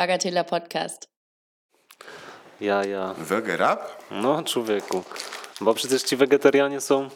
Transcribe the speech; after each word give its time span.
Bagatela 0.00 0.44
Podcast. 0.44 1.08
Ja, 2.60 2.84
ja. 2.84 3.14
Wegerap? 3.18 3.80
No, 4.10 4.42
człowieku. 4.42 5.04
Bo 5.60 5.74
przecież 5.74 6.02
ci 6.02 6.16
wegetarianie 6.16 6.80
są 6.80 7.08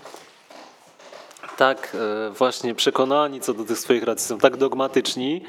tak 1.56 1.96
e, 2.28 2.30
właśnie 2.30 2.74
przekonani 2.74 3.40
co 3.40 3.54
do 3.54 3.64
tych 3.64 3.78
swoich 3.78 4.02
racji, 4.02 4.26
są 4.26 4.38
tak 4.38 4.56
dogmatyczni 4.56 5.44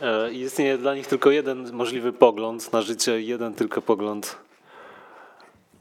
e, 0.00 0.32
i 0.32 0.40
istnieje 0.40 0.78
dla 0.78 0.94
nich 0.94 1.06
tylko 1.06 1.30
jeden 1.30 1.72
możliwy 1.72 2.12
pogląd 2.12 2.72
na 2.72 2.82
życie, 2.82 3.20
jeden 3.20 3.54
tylko 3.54 3.82
pogląd 3.82 4.36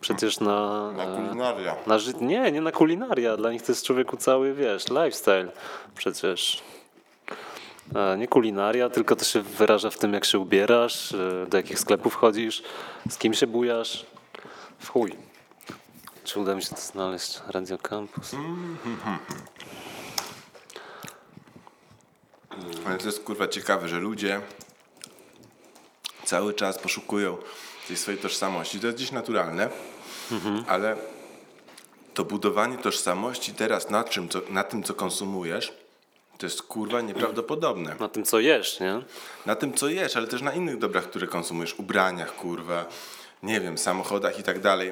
przecież 0.02 0.40
na... 0.40 0.92
Na 0.92 1.04
e, 1.04 1.16
kulinaria. 1.16 1.76
na 1.88 2.00
ży- 2.00 2.14
nie, 2.22 2.52
nie 2.52 2.62
na 2.62 2.72
kulinaria. 2.72 3.38
Dla 3.38 3.52
nich 3.52 3.62
to 3.62 3.72
jest 3.72 3.86
człowieku 3.86 4.18
cały, 4.18 4.54
wiesz, 4.54 4.86
lifestyle 4.90 5.52
przecież. 5.96 6.64
Nie 8.18 8.28
kulinaria, 8.28 8.90
tylko 8.90 9.16
to 9.16 9.26
się 9.26 9.42
wyraża 9.42 9.90
w 9.90 9.98
tym, 9.98 10.14
jak 10.14 10.26
się 10.26 10.40
ubierasz, 10.40 11.12
e, 11.12 11.46
do 11.50 11.58
jakich 11.58 11.80
sklepów 11.80 12.16
chodzisz, 12.16 12.64
z 13.10 13.18
kim 13.18 13.34
się 13.34 13.48
bujasz. 13.48 14.06
W 14.80 14.90
chuj. 14.90 15.16
Czy 16.24 16.40
uda 16.40 16.56
mi 16.56 16.64
się 16.64 16.76
to 16.76 16.82
znaleźć? 16.82 17.42
Radio 17.48 17.78
Campus. 17.78 18.32
Ale 22.86 22.98
to 22.98 23.06
jest 23.06 23.24
kurwa 23.24 23.48
ciekawe, 23.48 23.88
że 23.88 24.00
ludzie 24.00 24.42
cały 26.26 26.54
czas 26.54 26.80
poszukują 26.80 27.38
tej 27.88 27.98
swojej 27.98 28.20
tożsamości. 28.20 28.80
To 28.80 28.88
jest 28.88 28.98
gdzieś 28.98 29.12
naturalne, 29.12 29.70
ale 30.68 30.96
to 32.14 32.26
budowanie 32.26 32.78
tożsamości 32.78 33.54
teraz 33.54 33.90
na, 33.90 34.04
czym, 34.04 34.30
co, 34.30 34.42
na 34.50 34.64
tym, 34.64 34.84
co 34.84 34.94
konsumujesz, 34.94 35.74
to 36.44 36.48
jest 36.48 36.62
kurwa 36.62 37.02
nieprawdopodobne. 37.02 37.96
Na 38.00 38.08
tym, 38.08 38.24
co 38.24 38.40
jesz, 38.40 38.80
nie? 38.80 39.02
Na 39.46 39.56
tym, 39.56 39.74
co 39.74 39.90
jesz, 39.90 40.18
ale 40.18 40.28
też 40.28 40.42
na 40.42 40.54
innych 40.54 40.78
dobrach, 40.78 41.04
które 41.04 41.28
konsumujesz. 41.28 41.80
Ubraniach, 41.80 42.36
kurwa, 42.36 42.86
nie 43.44 43.62
wiem, 43.62 43.78
samochodach 43.78 44.40
i 44.40 44.44
tak 44.44 44.60
dalej. 44.60 44.92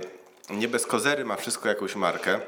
Nie 0.49 0.67
bez 0.67 0.85
kozery 0.85 1.25
ma 1.25 1.35
wszystko 1.35 1.69
jakąś 1.69 1.95
markę, 1.95 2.39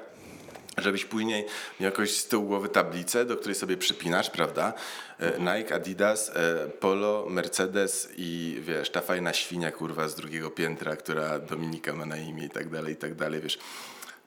żebyś 0.78 1.06
później 1.06 1.46
miał 1.80 1.92
jakoś 1.92 2.18
z 2.18 2.28
tyłu 2.28 2.44
głowy 2.44 2.70
tablicę, 2.70 3.26
do 3.26 3.38
której 3.38 3.56
sobie 3.56 3.78
przypinasz, 3.78 4.30
prawda? 4.30 4.74
E, 5.20 5.40
Nike, 5.40 5.76
Adidas, 5.76 6.30
e, 6.30 6.68
Polo, 6.80 7.26
Mercedes 7.30 8.10
i 8.18 8.58
wiesz, 8.62 8.90
ta 8.90 9.02
fajna 9.02 9.34
świnia, 9.34 9.72
kurwa, 9.72 10.08
z 10.08 10.16
drugiego 10.16 10.52
piętra, 10.52 10.96
która 10.96 11.40
Dominika 11.40 11.94
ma 11.94 12.06
na 12.06 12.18
imię 12.18 12.46
i 12.46 12.50
tak 12.50 12.70
dalej, 12.70 12.94
i 12.94 12.98
tak 12.98 13.16
dalej, 13.16 13.42
wiesz. 13.42 13.60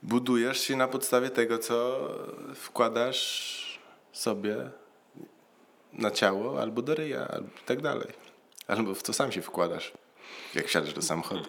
Budujesz 0.03 0.61
się 0.61 0.77
na 0.77 0.89
podstawie 0.89 1.31
tego, 1.31 1.59
co 1.59 2.09
wkładasz 2.55 3.66
sobie 4.17 4.71
na 5.93 6.11
ciało, 6.11 6.61
albo 6.61 6.83
do 6.83 6.95
ryja, 6.95 7.29
albo 7.29 7.49
i 7.49 7.67
tak 7.67 7.83
dalej. 7.83 8.09
Albo 8.69 8.95
w 8.95 9.03
co 9.03 9.13
sam 9.13 9.33
się 9.33 9.43
wkładasz, 9.43 9.93
jak 10.55 10.67
wsiadasz 10.67 10.93
do 10.93 11.03
samochodu. 11.03 11.49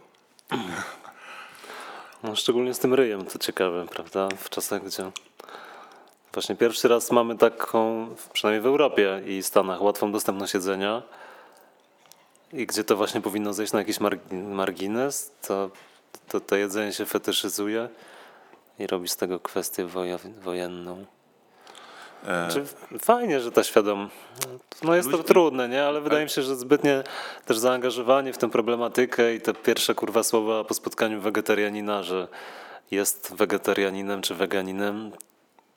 No, 2.23 2.35
szczególnie 2.35 2.73
z 2.73 2.79
tym 2.79 2.93
ryjem, 2.93 3.25
to 3.25 3.39
ciekawe, 3.39 3.85
prawda? 3.85 4.29
W 4.37 4.49
czasach, 4.49 4.83
gdzie 4.83 5.11
właśnie 6.33 6.55
pierwszy 6.55 6.87
raz 6.87 7.11
mamy 7.11 7.37
taką, 7.37 8.07
przynajmniej 8.33 8.61
w 8.61 8.65
Europie 8.65 9.21
i 9.25 9.43
Stanach, 9.43 9.81
łatwą 9.81 10.11
dostępność 10.11 10.53
jedzenia 10.53 11.03
i 12.53 12.65
gdzie 12.65 12.83
to 12.83 12.95
właśnie 12.95 13.21
powinno 13.21 13.53
zejść 13.53 13.73
na 13.73 13.79
jakiś 13.79 13.99
margi- 13.99 14.43
margines, 14.43 15.31
to, 15.47 15.69
to 16.27 16.39
to 16.39 16.55
jedzenie 16.55 16.93
się 16.93 17.05
fetyszyzuje 17.05 17.89
i 18.79 18.87
robi 18.87 19.07
z 19.07 19.15
tego 19.15 19.39
kwestię 19.39 19.87
wojenną. 20.41 21.05
E, 22.27 22.47
Czy 22.51 22.63
fajnie, 22.99 23.39
że 23.39 23.51
ta 23.51 23.63
świadom. 23.63 24.09
No 24.83 24.95
jest 24.95 25.11
to 25.11 25.23
trudne, 25.23 25.69
nie? 25.69 25.83
Ale 25.85 26.01
wydaje 26.01 26.23
mi 26.23 26.29
się, 26.29 26.41
że 26.41 26.55
zbytnie 26.55 27.03
też 27.45 27.57
zaangażowanie 27.57 28.33
w 28.33 28.37
tę 28.37 28.49
problematykę 28.49 29.35
i 29.35 29.41
te 29.41 29.53
pierwsze 29.53 29.95
kurwa 29.95 30.23
słowa 30.23 30.63
po 30.63 30.73
spotkaniu 30.73 31.21
wegetarianina, 31.21 32.03
że 32.03 32.27
jest 32.91 33.35
wegetarianinem 33.35 34.21
czy 34.21 34.35
weganinem, 34.35 35.11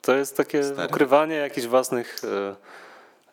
to 0.02 0.14
jest 0.16 0.36
takie 0.36 0.64
Stary. 0.64 0.88
ukrywanie 0.88 1.34
jakichś 1.34 1.66
własnych, 1.66 2.16
e, 2.24 2.56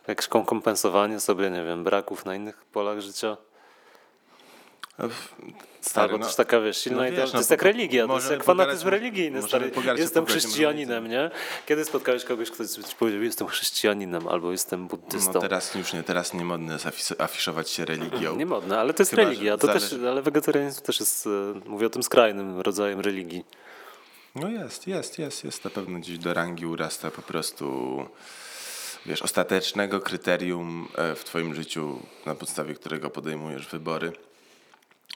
jakieś 0.07 0.27
kom- 0.27 0.45
kompensowanie 0.45 1.19
sobie, 1.19 1.49
nie 1.49 1.63
wiem, 1.63 1.83
braków 1.83 2.25
na 2.25 2.35
innych 2.35 2.65
polach 2.65 2.99
życia. 3.01 3.37
Stary, 5.81 6.05
Albo 6.05 6.17
no, 6.17 6.25
też 6.25 6.35
taka, 6.35 6.61
wiesz, 6.61 6.77
silna 6.77 6.97
no 7.03 7.11
wiesz, 7.11 7.29
to 7.29 7.33
no 7.33 7.39
jest 7.39 7.51
jak 7.51 7.61
religia, 7.61 8.07
to 8.07 8.15
jest 8.15 8.31
jak 8.31 8.43
fanatyzm 8.43 8.87
religijny, 8.87 9.41
stary. 9.41 9.71
Jestem 9.97 10.25
chrześcijaninem, 10.25 11.07
nie? 11.07 11.31
Kiedy 11.65 11.85
spotkałeś 11.85 12.23
kogoś, 12.23 12.51
kto 12.51 12.67
ci 12.67 12.95
powiedział, 12.99 13.23
jestem 13.23 13.47
chrześcijaninem 13.47 14.27
albo 14.27 14.51
jestem 14.51 14.87
buddystą? 14.87 15.33
No 15.33 15.41
teraz 15.41 15.75
już 15.75 15.93
nie, 15.93 16.03
teraz 16.03 16.33
nie 16.33 16.45
modne 16.45 16.73
jest 16.73 16.85
afis- 16.85 17.23
afiszować 17.23 17.69
się 17.69 17.85
religią. 17.85 18.35
Nie 18.35 18.45
modne, 18.45 18.79
ale 18.79 18.93
to 18.93 19.01
jest 19.01 19.11
Chyba, 19.11 19.23
religia. 19.23 19.57
To 19.57 19.67
też, 19.67 19.83
zależy- 19.83 20.09
ale 20.09 20.21
wegetarianizm 20.21 20.81
też 20.81 20.99
jest, 20.99 21.27
e, 21.27 21.29
mówię 21.69 21.87
o 21.87 21.89
tym 21.89 22.03
skrajnym 22.03 22.59
rodzajem 22.59 22.99
religii. 22.99 23.45
No 24.35 24.49
jest, 24.49 24.87
jest, 24.87 25.19
jest, 25.19 25.43
jest. 25.43 25.63
Na 25.63 25.69
pewno 25.69 25.99
gdzieś 25.99 26.17
do 26.17 26.33
rangi 26.33 26.65
urasta 26.65 27.11
po 27.11 27.21
prostu, 27.21 28.05
wiesz, 29.05 29.21
ostatecznego 29.21 29.99
kryterium 29.99 30.87
e, 30.95 31.15
w 31.15 31.23
twoim 31.23 31.55
życiu, 31.55 31.99
na 32.25 32.35
podstawie 32.35 32.73
którego 32.73 33.09
podejmujesz 33.09 33.67
wybory. 33.67 34.11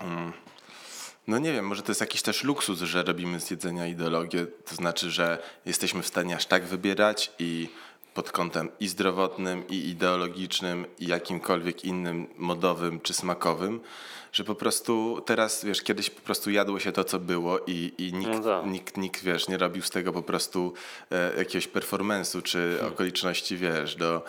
Mm. 0.04 0.34
No 1.28 1.40
nie 1.40 1.54
wiem, 1.54 1.68
może 1.68 1.82
to 1.82 1.92
jest 1.92 2.02
jakiś 2.02 2.22
też 2.22 2.44
luksus, 2.44 2.80
że 2.80 3.04
robimy 3.04 3.40
z 3.40 3.52
jedzenia 3.52 3.88
ideologię, 3.88 4.46
to 4.70 4.76
znaczy, 4.76 5.12
że 5.12 5.38
jesteśmy 5.66 6.02
w 6.02 6.08
stanie 6.08 6.36
aż 6.36 6.46
tak 6.46 6.66
wybierać 6.66 7.32
i 7.40 7.70
pod 8.14 8.32
kątem 8.32 8.70
i 8.80 8.88
zdrowotnym, 8.88 9.68
i 9.68 9.90
ideologicznym, 9.90 10.86
i 11.00 11.08
jakimkolwiek 11.08 11.86
innym 11.86 12.28
modowym 12.38 13.00
czy 13.00 13.14
smakowym, 13.14 13.80
że 14.34 14.44
po 14.44 14.56
prostu 14.56 15.22
teraz, 15.26 15.66
wiesz, 15.66 15.82
kiedyś 15.82 16.10
po 16.10 16.22
prostu 16.22 16.52
jadło 16.52 16.80
się 16.80 16.92
to, 16.92 17.04
co 17.04 17.20
było 17.20 17.60
i, 17.68 17.94
i 17.98 18.14
nikt, 18.14 18.32
No 18.32 18.40
tak. 18.40 18.66
nikt, 18.72 18.98
nikt, 18.98 19.24
wiesz, 19.24 19.48
nie 19.48 19.58
robił 19.58 19.82
z 19.84 19.90
tego 19.90 20.14
po 20.14 20.24
prostu 20.24 20.74
e, 21.12 21.38
jakiegoś 21.38 21.68
performance'u 21.68 22.44
czy 22.44 22.80
okoliczności, 22.88 23.58
wiesz, 23.58 23.96
do, 23.96 24.24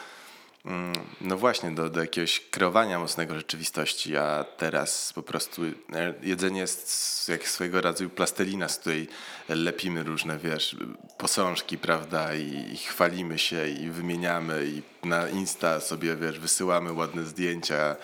no 1.20 1.36
właśnie, 1.36 1.70
do, 1.70 1.90
do 1.90 2.00
jakiegoś 2.00 2.40
kreowania 2.50 2.98
mocnego 2.98 3.34
rzeczywistości, 3.34 4.16
a 4.16 4.44
teraz 4.56 5.12
po 5.12 5.22
prostu 5.22 5.62
e, 5.64 6.14
jedzenie 6.22 6.60
jest 6.60 7.28
jak 7.28 7.48
swojego 7.48 7.80
rodzaju 7.80 8.10
plastelina, 8.10 8.68
z 8.68 8.78
której 8.78 9.08
lepimy 9.48 10.02
różne, 10.02 10.38
wiesz, 10.38 10.76
posążki, 11.18 11.78
prawda, 11.78 12.34
i, 12.34 12.72
i 12.72 12.76
chwalimy 12.76 13.38
się 13.38 13.68
i 13.68 13.90
wymieniamy 13.90 14.66
i 14.66 15.06
na 15.06 15.28
Insta 15.28 15.80
sobie, 15.80 16.16
wiesz, 16.16 16.38
wysyłamy 16.38 16.92
ładne 16.92 17.24
zdjęcia, 17.24 17.96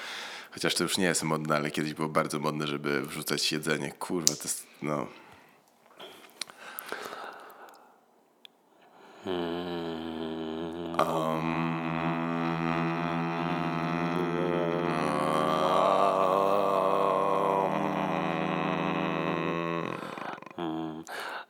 chociaż 0.51 0.75
to 0.75 0.83
już 0.83 0.99
nie 0.99 1.05
jest 1.05 1.23
modne, 1.23 1.57
ale 1.57 1.71
kiedyś 1.71 1.95
było 1.95 2.09
bardzo 2.09 2.39
modne, 2.39 2.67
żeby 2.67 3.03
wrzucać 3.03 3.53
jedzenie. 3.53 3.93
Kurwa, 3.93 4.37
to 4.37 4.43
jest, 4.43 4.67
no... 4.83 5.07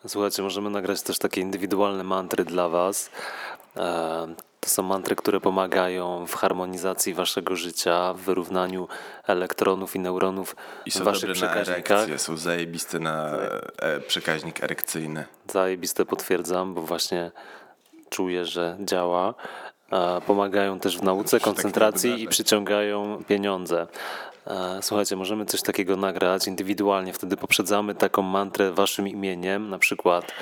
Słuchajcie, 0.06 0.42
możemy 0.42 0.70
nagrać 0.70 1.02
też 1.02 1.18
takie 1.18 1.40
indywidualne 1.40 2.04
mantry 2.04 2.44
dla 2.44 2.68
Was. 2.68 3.10
E, 3.76 4.34
To 4.60 4.68
są 4.68 4.82
mantry, 4.82 5.16
które 5.16 5.40
pomagają 5.40 6.26
w 6.26 6.34
harmonizacji 6.34 7.14
Waszego 7.14 7.56
życia, 7.56 8.12
w 8.14 8.20
wyrównaniu 8.20 8.88
elektronów 9.26 9.96
i 9.96 9.98
neuronów 10.00 10.56
I 10.86 10.90
w 10.90 10.94
są 10.94 11.04
Waszych 11.04 11.28
dobre 11.28 11.40
na 11.46 11.54
przekaźnikach. 11.54 11.98
erekcję, 11.98 12.18
są 12.18 12.36
zajebiste 12.36 12.98
na 12.98 13.30
e, 13.78 14.00
przekaźnik 14.00 14.62
erekcyjny. 14.64 15.24
Zajebiste 15.52 16.04
potwierdzam, 16.06 16.74
bo 16.74 16.82
właśnie 16.82 17.30
czuję, 18.10 18.44
że 18.44 18.76
działa. 18.80 19.34
Pomagają 20.26 20.78
też 20.78 20.98
w 20.98 21.02
nauce, 21.02 21.30
tak 21.40 21.46
nie 21.46 21.54
koncentracji 21.54 22.22
i 22.22 22.28
przyciągają 22.28 23.22
pieniądze. 23.28 23.86
Słuchajcie, 24.80 25.16
możemy 25.16 25.46
coś 25.46 25.62
takiego 25.62 25.96
nagrać 25.96 26.46
indywidualnie, 26.46 27.12
wtedy 27.12 27.36
poprzedzamy 27.36 27.94
taką 27.94 28.22
mantrę 28.22 28.72
waszym 28.72 29.08
imieniem, 29.08 29.70
na 29.70 29.78
przykład 29.78 30.32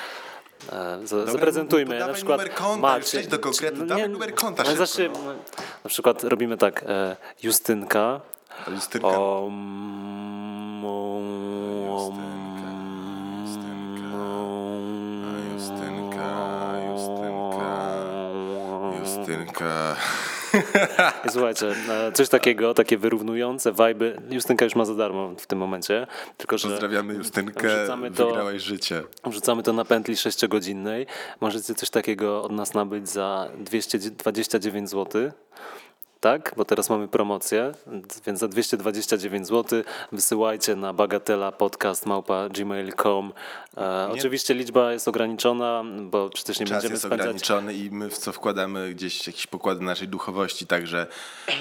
e, 0.72 0.98
za- 1.06 1.26
zaprezentujmy, 1.26 1.98
na 1.98 2.08
przykład 2.08 2.38
numer 2.38 2.54
konta, 2.54 2.98
do 3.31 3.38
konkretu, 3.38 3.87
dawaj 3.87 4.08
numer 4.08 4.34
konta 4.34 4.62
no, 4.62 4.76
znaczy, 4.76 5.10
no. 5.12 5.32
Na 5.84 5.88
przykład 5.90 6.25
robimy 6.25 6.56
tak, 6.56 6.84
e, 6.88 7.16
Justynka, 7.42 8.20
Justynka, 8.69 9.08
om, 9.20 10.56
Justynka. 19.28 19.96
Słuchajcie, 21.31 21.67
e, 21.90 22.12
coś 22.12 22.28
takiego, 22.28 22.75
takie 22.75 22.99
wyrównujące 22.99 23.73
wajby. 23.73 24.20
Justynka 24.31 24.64
już 24.64 24.75
ma 24.75 24.84
za 24.84 24.94
darmo 24.94 25.32
w 25.38 25.46
tym 25.46 25.58
momencie, 25.58 26.06
tylko 26.37 26.58
że 26.58 26.69
Pozdrawiamy 26.69 27.14
Justynkę, 27.14 27.69
wrzucamy 27.78 28.11
to- 28.11 28.26
wygrałaś 28.26 28.62
życie. 28.62 29.02
wrzucamy 29.26 29.62
to 29.62 29.73
na 29.73 29.84
pętli 29.84 30.14
6-godzinnej. 30.14 31.06
Możecie 31.40 31.75
coś 31.75 31.90
takiego 31.90 32.43
od 32.43 32.52
nas 32.52 32.75
nabyć 32.75 33.08
za 33.08 33.49
229 33.58 34.90
zł. 34.90 35.31
Tak? 36.26 36.52
Bo 36.56 36.64
teraz 36.64 36.90
mamy 36.90 37.08
promocję, 37.08 37.73
więc 38.26 38.40
za 38.40 38.49
229 38.49 39.46
zł 39.46 39.82
wysyłajcie 40.12 40.76
na 40.76 40.93
bagatela 40.93 41.52
podcast 41.52 42.06
małpa 42.06 42.49
gmail.com. 42.49 43.32
E, 43.76 44.08
oczywiście 44.12 44.55
liczba 44.55 44.93
jest 44.93 45.08
ograniczona, 45.08 45.84
bo 46.00 46.31
przecież 46.31 46.61
nie 46.61 46.67
Czas 46.67 46.75
będziemy 46.75 46.93
jest 46.93 47.05
spędzać 47.05 47.26
ograniczony 47.26 47.75
i 47.75 47.90
my 47.90 48.11
w 48.11 48.19
co 48.19 48.32
wkładamy 48.32 48.94
gdzieś 48.94 49.26
jakieś 49.26 49.46
pokłady 49.46 49.84
naszej 49.84 50.08
duchowości, 50.08 50.67
także, 50.67 51.06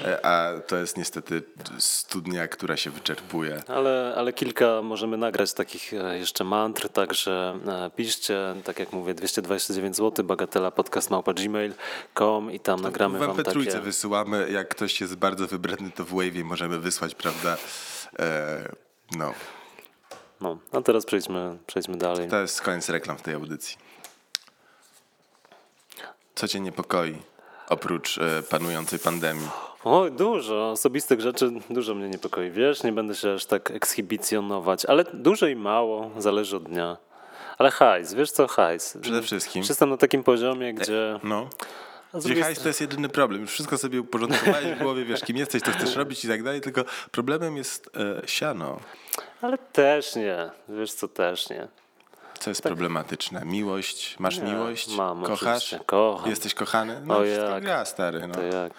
e, 0.04 0.26
a 0.26 0.60
to 0.60 0.76
jest 0.76 0.96
niestety 0.96 1.42
studnia, 1.78 2.48
która 2.48 2.76
się 2.76 2.90
wyczerpuje. 2.90 3.62
Ale, 3.68 4.14
ale 4.16 4.32
kilka 4.32 4.82
możemy 4.82 5.16
nagrać 5.16 5.52
takich 5.52 5.94
e, 5.94 6.18
jeszcze 6.18 6.44
mantr, 6.44 6.88
także 6.88 7.58
e, 7.68 7.90
piszcie, 7.90 8.54
tak 8.64 8.78
jak 8.78 8.92
mówię, 8.92 9.14
229 9.14 9.96
zł, 9.96 10.24
bagatela 10.24 10.70
podcast 10.70 11.10
małpa 11.10 11.32
gmail.com 11.32 12.52
i 12.52 12.60
tam 12.60 12.80
nagramy 12.80 13.18
Wam 13.18 13.36
takie... 13.36 13.80
wysyłamy, 13.80 14.55
jak 14.56 14.68
ktoś 14.68 15.00
jest 15.00 15.16
bardzo 15.16 15.46
wybredny, 15.46 15.90
to 15.90 16.04
w 16.04 16.12
Wave'ie 16.12 16.44
możemy 16.44 16.78
wysłać, 16.78 17.14
prawda? 17.14 17.56
E, 18.18 18.68
no, 19.16 19.32
No, 20.40 20.58
a 20.72 20.80
teraz 20.80 21.06
przejdźmy, 21.06 21.58
przejdźmy 21.66 21.96
dalej. 21.96 22.28
to 22.28 22.40
jest 22.40 22.62
koniec 22.62 22.88
reklam 22.88 23.18
w 23.18 23.22
tej 23.22 23.34
audycji. 23.34 23.76
Co 26.34 26.48
cię 26.48 26.60
niepokoi, 26.60 27.16
oprócz 27.68 28.18
e, 28.18 28.42
panującej 28.50 28.98
pandemii? 28.98 29.48
Oj, 29.84 30.12
dużo 30.12 30.70
osobistych 30.70 31.20
rzeczy, 31.20 31.50
dużo 31.70 31.94
mnie 31.94 32.08
niepokoi. 32.08 32.50
Wiesz, 32.50 32.82
nie 32.82 32.92
będę 32.92 33.14
się 33.14 33.32
aż 33.34 33.46
tak 33.46 33.70
ekshibicjonować, 33.70 34.84
ale 34.86 35.04
dużo 35.04 35.46
i 35.46 35.56
mało, 35.56 36.10
zależy 36.18 36.56
od 36.56 36.62
dnia. 36.64 36.96
Ale 37.58 37.70
hajs, 37.70 38.14
wiesz 38.14 38.30
co, 38.30 38.46
hajs. 38.48 38.98
Przede 39.00 39.22
wszystkim. 39.22 39.62
Jestem 39.68 39.90
na 39.90 39.96
takim 39.96 40.22
poziomie, 40.24 40.74
gdzie... 40.74 41.20
No. 41.22 41.48
Drugiej 42.24 42.42
hajs 42.42 42.60
to 42.60 42.68
jest 42.68 42.80
jedyny 42.80 43.08
problem. 43.08 43.40
Już 43.40 43.50
wszystko 43.50 43.78
sobie 43.78 44.00
uporządkowałeś 44.00 44.66
w 44.66 44.78
głowie, 44.82 45.04
wiesz, 45.04 45.20
kim 45.20 45.36
jesteś, 45.36 45.62
co 45.62 45.70
chcesz 45.70 45.96
robić 45.96 46.24
i 46.24 46.28
tak 46.28 46.42
dalej, 46.42 46.60
tylko 46.60 46.84
problemem 47.10 47.56
jest 47.56 47.90
e, 48.24 48.28
siano. 48.28 48.80
Ale 49.42 49.58
też 49.58 50.16
nie, 50.16 50.50
wiesz 50.68 50.92
co, 50.92 51.08
też 51.08 51.50
nie. 51.50 51.68
Co 52.38 52.50
jest 52.50 52.62
problematyczne? 52.62 53.42
Miłość? 53.44 54.16
Masz 54.18 54.36
Tak. 54.36 54.44
Nie, 54.44 54.52
miłość? 54.52 54.96
mam, 54.96 55.22
Kochasz? 55.24 55.74
kocham. 55.86 56.30
Jesteś 56.30 56.54
kochany? 56.54 57.00
No 57.04 57.14
O 57.14 57.18
to 57.18 57.24
jak. 57.24 57.62
gra, 57.62 57.84
stary. 57.84 58.26
No. 58.26 58.34
To 58.34 58.42
jak? 58.42 58.72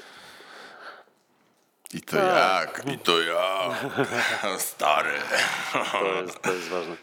I 1.94 2.02
to 2.02 2.18
Tak. 2.18 2.84
jak? 2.86 2.94
I 2.96 3.00
to 3.00 3.20
jak? 3.22 3.74
Stary. 4.62 5.12
To 5.92 6.22
jest, 6.22 6.42
to 6.42 6.54
jest 6.54 6.68
ważne. 6.68 6.96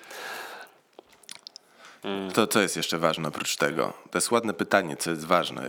To 2.35 2.47
co 2.47 2.61
jest 2.61 2.77
jeszcze 2.77 2.99
ważne 2.99 3.29
oprócz 3.29 3.57
tego? 3.57 3.93
To 4.11 4.19
jest 4.19 4.31
ładne 4.31 4.55
pytanie, 4.55 4.97
co 4.97 5.11
jest 5.11 5.25
ważne. 5.25 5.63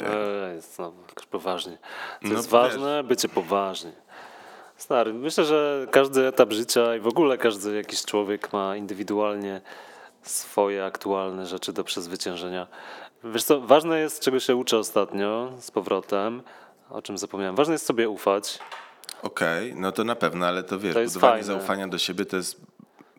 Ej, 0.54 0.62
znowu, 0.62 0.98
poważnie. 1.32 1.78
Co 2.22 2.28
No 2.28 2.30
jest 2.34 2.44
wiesz. 2.44 2.52
ważne? 2.52 3.04
Bycie 3.04 3.30
poważnie. 3.30 3.92
Stary, 4.78 5.14
myślę, 5.14 5.46
że 5.46 5.88
każdy 5.92 6.28
etap 6.28 6.54
życia 6.54 6.96
i 6.96 7.00
w 7.00 7.08
ogóle 7.08 7.38
każdy 7.38 7.76
jakiś 7.76 8.06
człowiek 8.06 8.54
ma 8.54 8.76
indywidualnie 8.76 9.62
swoje 10.22 10.86
aktualne 10.86 11.46
rzeczy 11.46 11.74
do 11.74 11.84
przezwyciężenia. 11.84 12.68
Wiesz 13.24 13.44
co, 13.44 13.62
ważne 13.62 14.00
jest, 14.00 14.20
czego 14.24 14.40
się 14.40 14.56
uczę 14.56 14.78
ostatnio 14.78 15.52
z 15.60 15.72
powrotem, 15.72 16.42
o 16.90 17.02
czym 17.02 17.18
zapomniałem. 17.18 17.56
Ważne 17.56 17.74
jest 17.74 17.86
sobie 17.86 18.10
ufać. 18.10 18.60
Okej, 19.22 19.74
no 19.76 19.92
to 19.92 20.04
na 20.04 20.16
pewno, 20.16 20.46
ale 20.48 20.64
to 20.64 20.80
wiesz, 20.80 20.94
To 20.94 21.00
budowanie 21.04 21.32
fajne. 21.44 21.44
zaufania 21.44 21.88
do 21.88 21.98
siebie 21.98 22.26
to 22.26 22.38
jest, 22.38 22.62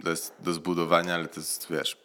to 0.04 0.10
jest 0.10 0.34
do 0.40 0.52
zbudowania, 0.52 1.14
ale 1.14 1.28
to 1.28 1.40
jest, 1.40 1.66
wiesz, 1.70 1.96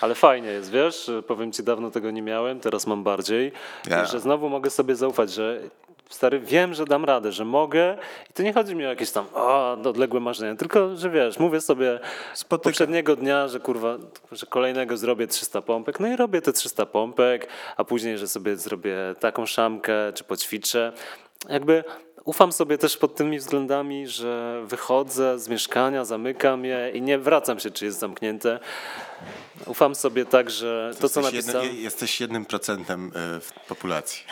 Ale 0.00 0.14
fajnie 0.14 0.48
jest, 0.48 0.70
wiesz, 0.70 1.10
powiem 1.26 1.52
ci, 1.52 1.62
dawno 1.62 1.90
tego 1.90 2.10
nie 2.10 2.22
miałem, 2.22 2.60
teraz 2.60 2.86
mam 2.86 3.02
bardziej. 3.04 3.52
Ja. 3.90 4.04
I 4.04 4.06
że 4.06 4.20
znowu 4.20 4.48
mogę 4.48 4.70
sobie 4.70 4.96
zaufać, 4.96 5.32
że 5.32 5.60
stary, 6.08 6.40
wiem, 6.40 6.74
że 6.74 6.84
dam 6.84 7.04
radę, 7.04 7.32
że 7.32 7.44
mogę 7.44 7.96
i 8.30 8.32
to 8.32 8.42
nie 8.42 8.52
chodzi 8.52 8.74
mi 8.76 8.84
o 8.86 8.88
jakieś 8.88 9.10
tam 9.10 9.26
o, 9.34 9.72
odległe 9.72 10.20
marzenia, 10.20 10.56
tylko, 10.56 10.96
że 10.96 11.10
wiesz, 11.10 11.38
mówię 11.38 11.60
sobie 11.60 12.00
Spotyka- 12.34 12.48
poprzedniego 12.64 13.16
dnia, 13.16 13.48
że 13.48 13.60
kurwa, 13.60 13.96
że 14.32 14.46
kolejnego 14.46 14.96
zrobię 14.96 15.26
300 15.26 15.62
pompek, 15.62 16.00
no 16.00 16.08
i 16.08 16.16
robię 16.16 16.40
te 16.42 16.52
300 16.52 16.86
pompek, 16.86 17.48
a 17.76 17.84
później, 17.84 18.18
że 18.18 18.28
sobie 18.28 18.56
zrobię 18.56 18.96
taką 19.20 19.46
szamkę, 19.46 19.94
czy 20.14 20.24
poćwiczę. 20.24 20.92
Jakby 21.48 21.84
ufam 22.24 22.52
sobie 22.52 22.78
też 22.78 22.96
pod 22.96 23.14
tymi 23.14 23.38
względami, 23.38 24.08
że 24.08 24.62
wychodzę 24.66 25.38
z 25.38 25.48
mieszkania, 25.48 26.04
zamykam 26.04 26.64
je 26.64 26.90
i 26.94 27.02
nie 27.02 27.18
wracam 27.18 27.58
się, 27.60 27.70
czy 27.70 27.84
jest 27.84 27.98
zamknięte. 27.98 28.58
Ufam 29.66 29.94
sobie 29.94 30.24
tak, 30.24 30.50
że 30.50 30.94
to, 31.00 31.08
co 31.08 31.20
napisałem, 31.20 31.62
jednym, 31.64 31.82
jesteś 31.84 32.20
jednym 32.20 32.44
procentem 32.44 33.12
e, 33.14 33.40
w 33.40 33.52
populacji. 33.68 34.24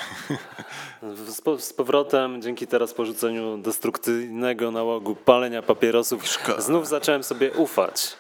z, 1.59 1.65
z 1.65 1.73
powrotem, 1.73 2.43
dzięki 2.43 2.67
teraz 2.67 2.95
porzuceniu 2.95 3.59
destrukcyjnego 3.59 4.71
nałogu 4.71 5.17
palenia 5.17 5.63
papierosów, 5.63 6.27
Szkoda. 6.27 6.61
znów 6.61 6.89
zacząłem 6.89 7.23
sobie 7.23 7.53
ufać. 7.53 8.17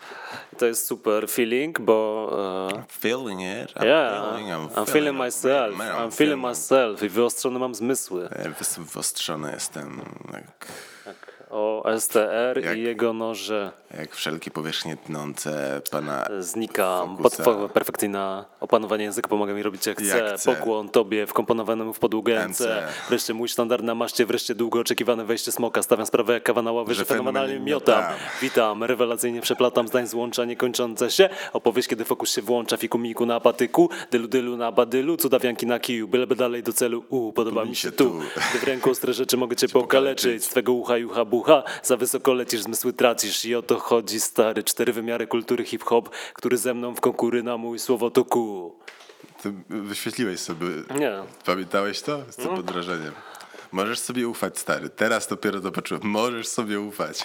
To 0.58 0.66
jest 0.66 0.86
super 0.86 1.28
feeling, 1.28 1.80
bo 1.80 2.68
e, 2.72 2.84
Feeling 2.88 3.40
it. 3.40 3.76
I'm 3.76 3.84
yeah, 3.84 4.36
feeling, 4.36 4.72
I'm 4.72 4.86
feeling 4.90 5.18
myself, 5.18 5.76
Man, 5.76 6.08
I'm 6.08 6.14
feeling 6.16 6.42
myself 6.46 7.02
i 7.02 7.08
wyostrzone 7.08 7.58
mam 7.58 7.74
zmysły. 7.74 8.28
E, 8.30 8.54
Wyostrzony 8.78 9.52
jestem, 9.54 10.00
O 11.52 11.84
STR 11.98 12.60
Jak- 12.64 12.76
i 12.76 12.82
jego 12.82 13.12
noże 13.12 13.72
jak 13.98 14.14
wszelkie 14.14 14.50
powierzchnie 14.50 14.96
tnące 14.96 15.80
pana... 15.90 16.24
znika. 16.38 17.06
Fokusa. 17.22 17.42
Potwo- 17.44 17.68
perfekcyjna 17.68 18.44
opanowanie 18.60 19.04
języka 19.04 19.28
pomaga 19.28 19.54
mi 19.54 19.62
robić 19.62 19.86
jak 19.86 19.98
chcę. 19.98 20.18
Jak 20.18 20.34
chcę. 20.36 20.54
Pokłon 20.56 20.88
tobie 20.88 21.26
wkomponowanemu 21.26 21.92
w 21.92 21.98
podłogę 21.98 22.48
MC. 22.48 22.82
Wreszcie 23.08 23.34
mój 23.34 23.48
standard 23.48 23.84
na 23.84 23.94
maszcie, 23.94 24.26
wreszcie 24.26 24.54
długo 24.54 24.80
oczekiwane 24.80 25.24
wejście 25.24 25.52
smoka. 25.52 25.82
Stawiam 25.82 26.06
sprawę 26.06 26.32
jak 26.34 26.42
kawa 26.42 26.62
na 26.62 26.72
ławie, 26.72 26.94
że, 26.94 26.98
Że 26.98 27.04
fenomenalnie 27.04 27.60
miotam. 27.60 27.98
miotam. 28.00 28.14
Witam, 28.42 28.84
rewelacyjnie 28.84 29.40
przeplatam 29.40 29.88
zdań 29.88 30.06
złącza 30.06 30.44
niekończące 30.44 31.10
się. 31.10 31.28
Opowieść, 31.52 31.88
kiedy 31.88 32.04
fokus 32.04 32.30
się 32.34 32.42
włącza, 32.42 32.76
fiku 32.76 32.98
miku 32.98 33.26
na 33.26 33.34
apatyku, 33.34 33.90
dylu 34.10 34.28
dylu 34.28 34.56
na 34.56 34.72
badylu, 34.72 35.16
cudawianki 35.16 35.66
na 35.66 35.78
kiju, 35.78 36.08
byleby 36.08 36.36
dalej 36.36 36.62
do 36.62 36.72
celu. 36.72 37.04
U, 37.08 37.32
podoba 37.32 37.64
mi 37.64 37.76
się 37.76 37.92
tu. 37.92 38.20
Gdy 38.50 38.58
w 38.58 38.64
ręku 38.64 38.90
ostre 38.90 39.12
rzeczy 39.12 39.36
mogę 39.36 39.56
cię 39.56 39.68
pokaleczyć. 39.82 40.44
Z 40.44 40.48
twego 40.48 40.72
ucha 40.72 40.96
jucha 40.96 41.24
bucha, 41.24 41.41
za 41.82 41.96
wysoko 41.96 42.32
lecisz, 42.32 42.62
zmysły 42.62 42.92
tracisz. 42.92 43.44
I 43.44 43.54
o 43.54 43.62
to 43.62 43.78
chodzi, 43.78 44.20
stary. 44.20 44.62
Cztery 44.62 44.92
wymiary 44.92 45.26
kultury 45.26 45.64
hip-hop, 45.64 46.08
który 46.34 46.58
ze 46.58 46.74
mną 46.74 46.94
w 46.94 47.00
konkury 47.00 47.42
na 47.42 47.56
mój 47.56 47.78
słowotoku. 47.78 48.74
Ty 49.42 49.52
wyświetliłeś 49.68 50.40
sobie... 50.40 50.66
Nie. 50.98 51.12
Pamiętałeś 51.46 52.00
to? 52.02 52.18
Z 52.30 52.36
tym 52.36 52.44
No. 52.50 52.56
podrożeniem. 52.56 53.12
Możesz 53.72 53.98
sobie 53.98 54.28
ufać, 54.28 54.58
stary. 54.58 54.88
Teraz 54.88 55.26
dopiero 55.28 55.60
to 55.60 55.72
poczułem. 55.72 56.02
Możesz 56.04 56.48
sobie 56.48 56.80
ufać. 56.80 57.24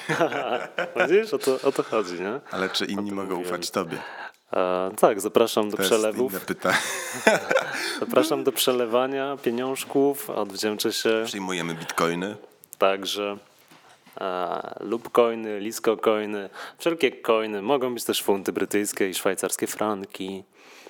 Widzisz, 1.10 1.34
o 1.34 1.38
to, 1.38 1.60
o 1.64 1.72
to 1.72 1.84
chodzi, 1.84 2.14
nie? 2.22 2.40
Ale 2.52 2.70
czy 2.70 2.86
inni 2.86 3.12
mogą 3.12 3.30
mówiłem. 3.36 3.42
ufać 3.54 3.72
tobie? 3.72 3.98
E, 4.54 4.92
tak, 5.00 5.22
zapraszam 5.22 5.70
do 5.70 5.78
To 5.78 5.84
jest 5.84 5.94
przelewów. 5.94 6.32
inne 6.32 6.40
pytanie. 6.42 6.78
Zapraszam 8.00 8.44
do 8.44 8.52
przelewania 8.52 9.38
pieniążków. 9.44 10.30
Odwdzięczę 10.30 10.94
się 10.94 11.22
Przyjmujemy 11.26 11.76
bitcoiny. 11.76 12.36
także 12.78 13.38
lub 14.80 15.12
coiny, 15.12 15.60
lisko 15.60 15.98
coiny, 15.98 16.50
wszelkie 16.78 17.12
coiny. 17.12 17.62
Mogą 17.62 17.94
być 17.94 18.04
też 18.04 18.24
funty 18.24 18.54
brytyjskie 18.54 19.10
i 19.10 19.14
szwajcarskie 19.14 19.68
franki. 19.68 20.44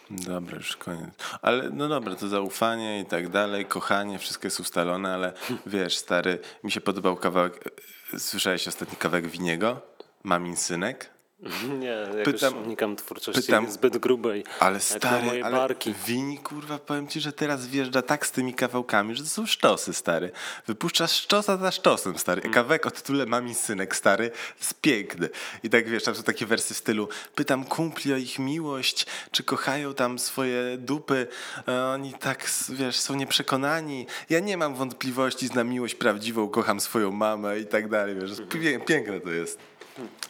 Dobra, 0.10 0.56
już 0.58 0.78
koniec. 0.78 1.10
Ale 1.42 1.70
no 1.70 1.88
dobra, 1.88 2.16
to 2.16 2.28
zaufanie 2.28 3.00
i 3.00 3.06
tak 3.06 3.30
dalej, 3.30 3.66
kochanie, 3.66 4.20
wszystko 4.20 4.48
jest 4.48 4.60
ustalone, 4.60 5.14
ale 5.14 5.34
wiesz, 5.66 5.98
stary, 5.98 6.40
mi 6.64 6.72
się 6.72 6.82
podobał 6.82 7.16
kawałek. 7.16 7.72
Słyszałeś 8.18 8.68
ostatni 8.68 8.98
kawałek 8.98 9.28
Winiego? 9.28 9.82
Mamin 10.24 10.56
synek? 10.56 11.17
Nie, 11.80 11.88
jakoś 12.18 12.34
Pytam- 12.34 12.64
unikam 12.66 12.96
twórczości 12.96 13.42
pytam- 13.42 13.72
zbyt 13.72 13.98
grubej. 13.98 14.44
Ale 14.60 14.80
stary, 14.80 15.26
moje 15.26 15.46
ale 15.46 15.58
barki. 15.58 15.94
Wini, 16.08 16.38
kurwa, 16.38 16.78
powiem 16.80 17.08
ci, 17.08 17.22
że 17.22 17.34
teraz 17.34 17.68
wjeżdża 17.68 18.02
tak 18.02 18.26
z 18.28 18.32
tymi 18.32 18.54
kawałkami, 18.54 19.16
że 19.16 19.24
to 19.24 19.30
są 19.30 19.46
szczosy, 19.46 19.94
stary. 19.94 20.32
Wypuszczasz 20.68 21.12
szczosa 21.12 21.58
za 21.58 21.72
szczosem, 21.72 22.18
stary. 22.18 22.42
Mm. 22.42 22.54
Kawałek 22.54 22.86
o 22.86 22.92
tytule 22.92 23.26
Mamin 23.26 23.56
synek, 23.56 23.96
stary, 23.96 24.32
jest 24.60 24.82
piękny. 24.82 25.30
I 25.64 25.70
tak, 25.70 25.90
wiesz, 25.90 26.04
tam 26.04 26.16
są 26.16 26.24
takie 26.24 26.46
wersy 26.46 26.74
w 26.74 26.78
stylu 26.78 27.10
pytam 27.36 27.64
kumpli 27.66 28.14
o 28.14 28.18
ich 28.18 28.40
miłość, 28.40 29.06
czy 29.32 29.44
kochają 29.44 29.94
tam 29.94 30.20
swoje 30.20 30.78
dupy. 30.78 31.28
A 31.66 31.94
Oni 31.94 32.14
tak, 32.14 32.50
wiesz, 32.70 32.96
są 33.00 33.16
nieprzekonani. 33.16 34.08
Ja 34.30 34.40
nie 34.40 34.58
mam 34.58 34.76
wątpliwości, 34.76 35.48
znam 35.48 35.70
miłość 35.70 35.96
prawdziwą, 35.96 36.48
kocham 36.50 36.80
swoją 36.80 37.12
mamę 37.12 37.60
i 37.60 37.66
tak 37.66 37.90
dalej, 37.90 38.16
wiesz. 38.16 38.32
Pię- 38.32 38.86
Piękne 38.86 39.20
to 39.22 39.30
jest. 39.30 39.60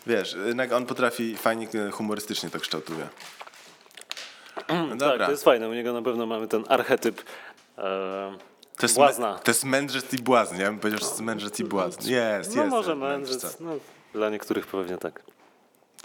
Wiesz, 0.07 0.38
jednak 0.45 0.71
on 0.71 0.86
potrafi 0.86 1.38
fajnie, 1.38 1.67
humorystycznie 1.91 2.50
to 2.50 2.59
kształtuje. 2.59 3.07
No 4.69 4.88
Tak, 4.89 4.97
dobra. 4.97 5.25
to 5.25 5.31
jest 5.31 5.43
fajne. 5.43 5.69
U 5.69 5.74
niego 5.74 5.93
na 5.93 6.01
pewno 6.01 6.25
mamy 6.25 6.47
ten 6.47 6.63
archetyp 6.69 7.21
e, 7.77 8.38
To 8.77 8.86
jest, 8.86 8.95
błazna. 8.95 9.33
Me, 9.33 9.39
to 9.39 9.51
jest 9.51 9.63
mędrzec 9.63 10.13
i 10.13 10.17
błazn. 10.17 10.55
Ja 10.59 10.67
bym 10.69 10.79
powiedział, 10.79 11.00
że 11.00 11.05
to 11.05 11.12
jest 11.12 11.21
mędrzec 11.21 11.59
i 11.59 11.63
błazn. 11.63 12.09
Jest, 12.09 12.55
No 12.55 12.62
jest. 12.62 12.71
może 12.71 12.89
jest 12.91 13.01
mędrzec. 13.01 13.57
No, 13.59 13.71
dla 14.13 14.29
niektórych 14.29 14.67
pewnie 14.67 14.97
tak. 14.97 15.24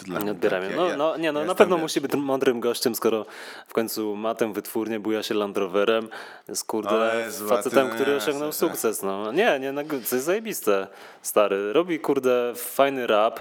Dla 0.03 0.19
Nie 0.19 0.23
mnie 0.23 0.33
odbieramy. 0.33 0.67
tak. 0.67 0.77
No, 0.77 0.87
Ja- 0.89 0.97
no, 0.97 1.17
nie, 1.17 1.33
no 1.33 1.41
ja 1.41 1.47
na 1.47 1.55
pewno 1.55 1.79
musi 1.79 2.01
być 2.01 2.13
mądrym 2.15 2.61
gościem, 2.61 2.95
skoro 2.95 3.27
w 3.67 3.73
końcu 3.73 4.17
ma 4.17 4.35
tę 4.35 4.53
wytwórnię, 4.53 5.01
buja 5.01 5.23
się 5.23 5.35
Land 5.35 5.57
Roverem, 5.57 6.09
jest 6.49 6.65
kurde 6.65 7.23
Jezu, 7.25 7.45
ty- 7.45 7.49
facetem, 7.51 7.89
no 7.89 7.95
który 7.95 8.11
nie, 8.13 8.17
osiągnął 8.19 8.53
sukces. 8.53 9.03
No. 9.03 9.33
Nie, 9.33 9.59
nie, 9.61 9.73
no, 9.73 9.83
to 9.85 9.95
jest 9.95 10.13
zajebiste, 10.13 10.87
stary. 11.23 11.73
Robi 11.73 12.01
kurde 12.01 12.53
fajny 12.57 13.07
rap, 13.07 13.41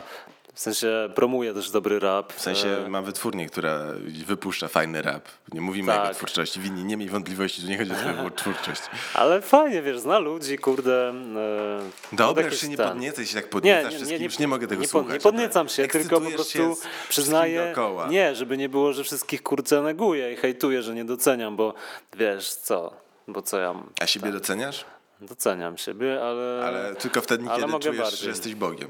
w 0.54 0.60
sensie 0.60 1.10
promuje 1.16 1.54
też 1.54 1.72
dobry 1.72 2.00
rap. 2.00 2.34
W 2.34 2.42
sensie 2.42 2.68
E, 2.86 2.90
mam 2.90 3.06
wytwórnię, 3.06 3.48
która 3.50 3.80
wypuszcza 4.26 4.68
fajny 4.68 5.02
rap. 5.02 5.28
Nie 5.54 5.62
mówimy 5.62 5.92
o 5.92 5.96
Tak. 5.96 6.04
jego 6.04 6.16
twórczości. 6.16 6.60
Winni, 6.60 6.84
nie 6.86 6.98
miej 6.98 7.10
wątpliwości, 7.10 7.62
że 7.62 7.68
nie 7.68 7.78
chodzi 7.78 7.92
o 7.92 7.96
twoją 7.96 8.30
twórczość. 8.36 8.82
Ale 9.14 9.42
fajnie, 9.42 9.82
wiesz, 9.82 10.00
zna 10.00 10.20
ludzi, 10.20 10.58
kurde. 10.58 11.10
e, 11.10 12.16
Dobra, 12.16 12.46
już 12.46 12.62
się 12.62 12.68
nie 12.68 12.78
podniecaj 12.78 13.26
się 13.26 13.34
tak 13.36 13.44
Nie, 13.46 13.50
podniecasz 13.50 13.84
nie, 13.92 13.98
wszystkim, 13.98 14.20
nie, 14.20 14.26
już 14.26 14.40
nie 14.40 14.48
mogę 14.48 14.68
tego 14.68 14.82
nie, 14.82 14.88
słuchać. 14.88 15.14
Nie 15.14 15.20
podniecam 15.20 15.70
się, 15.70 15.88
tylko 15.88 16.22
po 16.22 16.32
prostu 16.32 16.78
przyznaję, 17.10 17.74
nie, 18.10 18.36
żeby 18.36 18.58
nie 18.58 18.70
było, 18.70 18.94
że 18.94 19.04
wszystkich 19.04 19.44
kurczę 19.44 19.82
neguję 19.82 20.34
i 20.34 20.36
hejtuję, 20.36 20.82
że 20.84 20.96
nie 20.96 21.06
doceniam, 21.06 21.56
bo 21.56 21.74
wiesz 22.18 22.54
co, 22.54 22.94
bo 23.28 23.42
co 23.42 23.58
ja 23.60 23.74
A 24.02 24.08
siebie 24.08 24.32
doceniasz? 24.32 24.86
doceniam 25.22 25.78
siebie, 25.78 26.22
ale, 26.24 26.64
Ale 26.66 26.96
tylko 26.96 27.22
wtedy, 27.22 27.50
ale 27.50 27.64
kiedy 27.68 27.80
czujesz, 27.80 27.98
bardziej. 27.98 28.20
że 28.20 28.30
jesteś 28.30 28.56
Bogiem. 28.56 28.90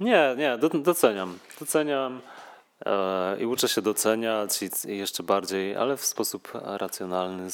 Nie, 0.00 0.34
nie, 0.38 0.58
do, 0.58 0.68
doceniam, 0.68 1.38
doceniam 1.60 2.20
e, 2.86 3.36
i 3.40 3.46
uczę 3.46 3.68
się 3.68 3.82
doceniać 3.82 4.60
i 4.62 4.96
jeszcze 4.96 5.22
bardziej, 5.22 5.76
ale 5.76 5.96
w 5.96 6.04
sposób 6.04 6.52
racjonalny. 6.54 7.48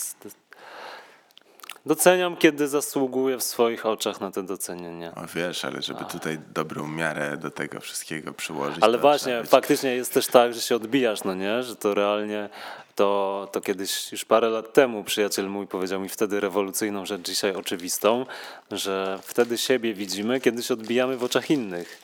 Doceniam, 1.86 2.36
kiedy 2.36 2.68
zasługuję 2.68 3.38
w 3.38 3.42
swoich 3.42 3.86
oczach 3.86 4.20
na 4.20 4.30
to 4.30 4.42
docenienie. 4.42 5.12
O 5.16 5.26
wiesz, 5.34 5.64
ale 5.64 5.82
żeby 5.82 6.04
tutaj 6.04 6.38
dobrą 6.54 6.86
miarę 6.88 7.36
do 7.36 7.50
tego 7.50 7.80
wszystkiego 7.80 8.32
przyłożyć. 8.32 8.78
Ale 8.80 8.98
właśnie, 8.98 9.40
być- 9.40 9.50
faktycznie 9.50 9.94
jest 9.94 10.14
też 10.14 10.26
tak, 10.26 10.54
że 10.54 10.60
się 10.60 10.76
odbijasz, 10.76 11.24
no 11.24 11.34
nie? 11.34 11.62
Że 11.62 11.76
to 11.76 11.94
realnie, 11.94 12.48
to, 12.94 13.48
to 13.52 13.60
kiedyś, 13.60 14.12
już 14.12 14.24
parę 14.24 14.48
lat 14.48 14.72
temu 14.72 15.04
przyjaciel 15.04 15.46
mój 15.50 15.66
powiedział 15.66 16.00
mi 16.00 16.08
wtedy 16.08 16.40
rewolucyjną 16.40 17.06
rzecz, 17.06 17.22
dzisiaj 17.22 17.54
oczywistą, 17.54 18.26
że 18.70 19.18
wtedy 19.22 19.58
siebie 19.58 19.94
widzimy, 19.94 20.40
kiedy 20.40 20.62
się 20.62 20.74
odbijamy 20.74 21.16
w 21.16 21.24
oczach 21.24 21.50
innych. 21.50 22.02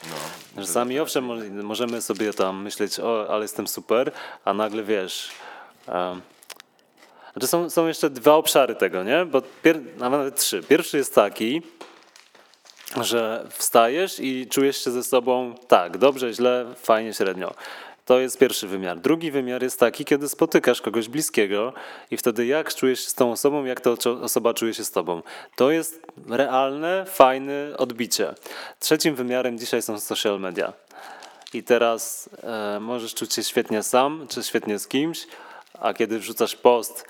No, 0.57 0.63
Że 0.63 0.69
sami 0.69 1.01
owszem, 1.01 1.25
mo- 1.25 1.63
możemy 1.63 2.03
sobie 2.03 2.33
tam 2.33 2.63
myśleć, 2.63 3.01
o, 3.01 3.27
ale 3.31 3.43
jestem 3.43 3.69
super, 3.69 4.13
a 4.45 4.55
nagle 4.55 4.83
wiesz... 4.83 5.31
em, 5.89 6.21
znaczy 7.37 7.47
są, 7.47 7.71
są 7.71 7.87
jeszcze 7.87 8.11
dwa 8.11 8.35
obszary 8.35 8.75
tego, 8.75 9.05
nie? 9.05 9.25
Bo 9.25 9.43
pier, 9.63 9.81
nawet 9.97 10.37
trzy. 10.37 10.63
Pierwszy 10.63 10.97
jest 10.97 11.15
taki, 11.15 11.63
że 13.01 13.47
wstajesz 13.51 14.21
i 14.21 14.47
czujesz 14.47 14.85
się 14.85 14.91
ze 14.91 15.03
sobą 15.03 15.55
tak, 15.69 15.99
dobrze, 15.99 16.33
źle, 16.33 16.67
fajnie, 16.77 17.15
średnio. 17.15 17.55
To 18.05 18.19
jest 18.19 18.39
pierwszy 18.39 18.67
wymiar. 18.69 18.99
Drugi 18.99 19.31
wymiar 19.31 19.63
jest 19.63 19.81
taki, 19.81 20.05
kiedy 20.05 20.29
spotykasz 20.29 20.81
kogoś 20.81 21.09
bliskiego 21.09 21.73
i 22.11 22.17
wtedy 22.17 22.47
jak 22.47 22.75
czujesz 22.75 23.01
się 23.01 23.11
z 23.11 23.15
tą 23.15 23.33
osobą, 23.33 23.65
jak 23.65 23.81
ta 23.81 23.91
osoba 24.23 24.55
czuje 24.55 24.75
się 24.75 24.85
z 24.85 24.91
tobą. 24.91 25.23
To 25.57 25.71
jest 25.71 26.07
realne, 26.29 27.05
fajne 27.09 27.75
odbicie. 27.79 28.35
Trzecim 28.81 29.15
wymiarem 29.15 29.59
dzisiaj 29.59 29.83
są 29.83 30.01
social 30.01 30.41
media. 30.41 30.73
I 31.55 31.63
teraz 31.63 32.31
e, 32.43 32.81
możesz 32.81 33.15
czuć 33.15 33.35
się 33.35 33.43
świetnie 33.45 33.83
sam, 33.83 34.27
czy 34.29 34.43
świetnie 34.43 34.79
z 34.79 34.89
kimś, 34.89 35.27
a 35.81 35.95
kiedy 35.95 36.19
wrzucasz 36.19 36.57
post 36.57 37.07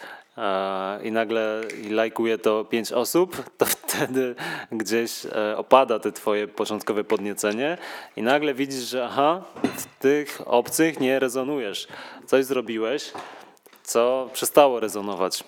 i 1.03 1.13
nagle 1.13 1.61
lajkuje 1.91 2.39
to 2.39 2.65
pięć 2.65 2.93
osób, 2.93 3.43
to 3.59 3.67
wtedy 3.77 4.35
gdzieś 4.73 5.27
e, 5.27 5.57
opada 5.57 5.99
te 5.99 6.13
twoje 6.13 6.49
początkowe 6.49 7.05
podniecenie 7.05 7.79
i 8.17 8.23
nagle 8.23 8.55
widzisz, 8.55 8.85
że 8.85 9.05
aha, 9.05 9.45
w 9.77 10.01
tych 10.01 10.41
obcych 10.45 11.01
nie 11.01 11.19
rezonujesz. 11.19 11.89
Coś 12.27 12.45
zrobiłeś, 12.45 13.13
co 13.83 14.31
przestało 14.33 14.81
rezonować. 14.81 15.45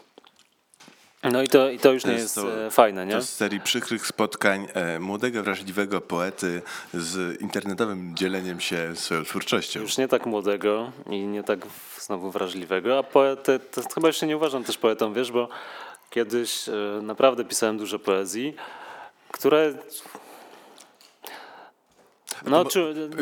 No 1.23 1.43
i 1.43 1.49
to, 1.49 1.71
i 1.71 1.79
to 1.79 1.93
już 1.93 2.05
nie 2.05 2.13
jest 2.13 2.35
to- 2.35 2.67
e, 2.67 2.71
fajne, 2.71 3.07
nie? 3.07 3.13
To 3.13 3.23
z 3.23 3.29
serii 3.31 3.61
przykrych 3.61 4.07
spotkań 4.07 4.69
e, 4.75 4.99
młodego, 4.99 5.43
wrażliwego 5.43 6.01
poety 6.01 6.63
z 6.95 7.41
internetowym 7.41 8.17
dzieleniem 8.17 8.61
się 8.61 8.97
swoją 8.97 9.25
twórczością. 9.25 9.81
Już 9.81 9.99
nie 9.99 10.09
tak 10.09 10.27
młodego 10.27 10.93
i 11.11 11.19
nie 11.21 11.43
tak 11.43 11.59
znowu 12.01 12.31
wrażliwego, 12.31 12.99
a 12.99 13.03
poetę, 13.03 13.59
to 13.59 13.83
chyba 13.95 14.09
jeszcze 14.09 14.27
nie 14.27 14.37
uważam 14.37 14.65
też 14.65 14.79
poetą, 14.79 15.13
wiesz, 15.13 15.33
bo 15.33 15.49
kiedyś 16.11 16.69
e, 16.69 16.73
naprawdę 17.03 17.45
pisałem 17.45 17.79
dużo 17.79 17.99
poezji, 17.99 18.57
które... 19.33 19.75
No, 22.47 22.65
Bo- 22.65 22.71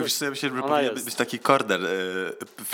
Wiesz 0.03 0.15
co, 0.15 0.25
ja 0.25 0.31
myślę, 0.31 0.51
że 0.57 0.63
powinien 0.63 0.93
jest. 0.95 1.05
być 1.05 1.15
taki 1.15 1.39
korder 1.39 1.81
e, 1.85 1.89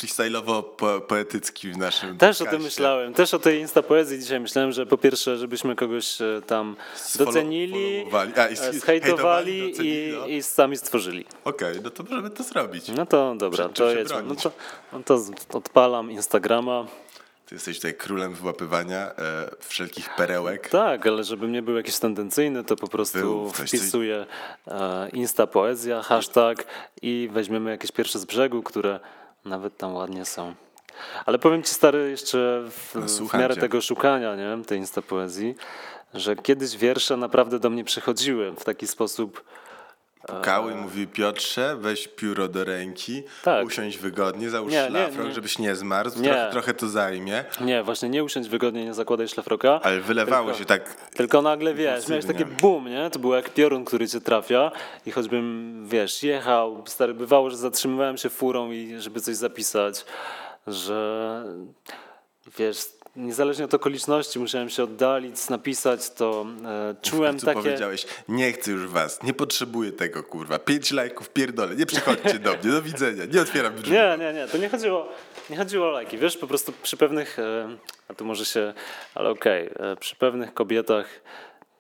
freestyle'owo-poetycki 0.00 1.72
w 1.74 1.76
naszym 1.76 2.18
Też 2.18 2.36
o 2.36 2.38
tym 2.38 2.46
podcaście. 2.46 2.64
myślałem, 2.64 3.14
też 3.14 3.34
o 3.34 3.38
tej 3.38 3.60
insta 3.60 3.82
poezji 3.82 4.18
dzisiaj 4.18 4.40
myślałem, 4.40 4.72
że 4.72 4.86
po 4.86 4.98
pierwsze, 4.98 5.36
żebyśmy 5.36 5.76
kogoś 5.76 6.20
e, 6.20 6.42
tam 6.46 6.76
docenili. 7.18 8.04
A, 8.36 8.48
i 8.48 8.56
hejtowali, 8.56 8.80
zhejtowali 8.80 9.70
docenili, 9.70 10.08
i, 10.08 10.12
no. 10.18 10.26
i 10.26 10.42
sami 10.42 10.76
stworzyli. 10.76 11.24
Okej, 11.44 11.76
no 11.82 11.90
to 11.90 12.02
możemy 12.02 12.30
to 12.30 12.42
zrobić. 12.42 12.88
No 12.88 13.06
to 13.06 13.34
dobra, 13.38 13.68
Przed 13.68 13.76
to 13.76 13.90
jedźmy. 13.90 14.22
No 14.22 14.34
to, 14.34 14.50
no 14.92 15.02
to 15.02 15.18
odpalam 15.58 16.10
Instagrama. 16.10 16.86
Ty 17.52 17.56
jesteś 17.56 17.76
tutaj 17.76 17.94
królem 17.94 18.34
wyłapywania 18.34 18.98
e, 18.98 19.14
wszelkich 19.60 20.14
perełek. 20.16 20.68
Tak, 20.68 21.06
ale 21.06 21.24
żebym 21.24 21.52
nie 21.52 21.62
był 21.62 21.76
jakiś 21.76 21.98
tendencyjny, 21.98 22.64
to 22.64 22.76
po 22.76 22.88
prostu 22.88 23.18
Był 23.18 23.50
wpisuję 23.50 24.26
e, 24.68 25.08
Insta 25.12 25.46
Poezja, 25.46 26.02
hashtag 26.02 26.64
i 27.02 27.28
weźmiemy 27.32 27.70
jakieś 27.70 27.92
pierwsze 27.92 28.18
z 28.18 28.24
brzegu, 28.24 28.62
które 28.62 29.00
nawet 29.44 29.76
tam 29.76 29.94
ładnie 29.94 30.24
są. 30.24 30.54
Ale 31.26 31.38
powiem 31.38 31.62
ci 31.62 31.74
stary 31.74 32.10
jeszcze 32.10 32.62
w, 32.70 32.94
No, 32.94 33.28
w 33.28 33.34
miarę 33.34 33.54
cię. 33.54 33.60
tego 33.60 33.80
szukania 33.80 34.36
nie, 34.36 34.64
tej 34.64 34.78
Insta 34.78 35.02
Poezji, 35.02 35.54
że 36.14 36.36
kiedyś 36.36 36.76
wiersze 36.76 37.16
naprawdę 37.16 37.58
do 37.58 37.70
mnie 37.70 37.84
przychodziły 37.84 38.52
w 38.52 38.64
taki 38.64 38.86
sposób, 38.86 39.44
Pukały 40.26 40.72
i 40.72 40.74
mówi 40.74 41.06
Piotrze, 41.06 41.76
weź 41.76 42.08
pióro 42.08 42.48
do 42.48 42.64
ręki, 42.64 43.22
Tak. 43.44 43.66
usiądź 43.66 43.98
wygodnie, 43.98 44.50
załóż 44.50 44.72
Nie, 44.72 44.82
nie, 44.82 44.88
szlafrok, 44.88 45.26
nie. 45.26 45.32
żebyś 45.34 45.58
nie 45.58 45.76
zmarzł, 45.76 46.20
Nie. 46.22 46.28
trochę, 46.28 46.48
trochę 46.52 46.74
to 46.74 46.88
zajmie, 46.88 47.44
nie, 47.60 47.82
właśnie 47.82 48.08
nie 48.08 48.24
usiądź 48.24 48.48
wygodnie, 48.48 48.84
nie 48.84 48.94
zakładaj 48.94 49.28
szlafroka, 49.28 49.80
ale 49.82 50.00
wylewało 50.00 50.44
Tylko- 50.46 50.58
się 50.58 50.64
tak 50.64 50.94
Tylko 51.14 51.42
nagle 51.42 51.74
wiesz, 51.74 52.08
miałeś 52.08 52.26
takie 52.26 52.44
boom, 52.44 52.88
nie? 52.88 53.10
To 53.10 53.18
było 53.18 53.36
jak 53.36 53.50
piorun, 53.50 53.84
który 53.84 54.08
cię 54.08 54.20
trafia 54.20 54.70
i 55.06 55.10
choćbym, 55.10 55.82
wiesz, 55.88 56.22
jechał, 56.22 56.82
stary, 56.86 57.14
bywało, 57.14 57.50
że 57.50 57.56
zatrzymywałem 57.56 58.16
się 58.16 58.28
furą 58.30 58.70
i 58.70 58.94
żeby 59.00 59.20
coś 59.20 59.36
zapisać, 59.36 60.04
że 60.66 61.44
wiesz, 62.58 62.78
niezależnie 63.16 63.64
od 63.64 63.74
okoliczności 63.74 64.38
musiałem 64.38 64.70
się 64.70 64.82
oddalić, 64.84 65.48
napisać 65.48 66.10
to, 66.10 66.46
e, 66.64 66.94
czułem 67.02 67.38
takie... 67.38 67.54
powiedziałeś, 67.54 68.06
nie 68.28 68.52
chcę 68.52 68.70
już 68.70 68.86
was, 68.86 69.22
nie 69.22 69.34
potrzebuję 69.34 69.92
tego, 69.92 70.22
kurwa, 70.22 70.58
pięć 70.58 70.90
lajków, 70.92 71.30
pierdolę, 71.30 71.76
nie 71.76 71.86
przychodźcie 71.86 72.38
do 72.38 72.50
mnie, 72.50 72.72
do 72.72 72.82
widzenia, 72.82 73.24
nie 73.24 73.40
otwieram 73.40 73.74
drzwi. 73.74 73.92
Nie, 73.92 74.16
nie, 74.18 74.32
nie, 74.32 74.46
to 74.46 74.58
nie 74.58 74.68
chodziło, 74.68 75.08
nie 75.50 75.56
chodziło 75.56 75.86
o 75.86 75.90
lajki, 75.90 76.18
wiesz, 76.18 76.36
po 76.36 76.46
prostu 76.46 76.72
przy 76.82 76.96
pewnych, 76.96 77.38
e, 77.38 77.76
a 78.08 78.14
tu 78.14 78.24
może 78.24 78.44
się, 78.44 78.74
ale 79.14 79.30
okej, 79.30 79.66
e, 79.66 79.96
przy 79.96 80.16
pewnych 80.16 80.54
kobietach, 80.54 81.06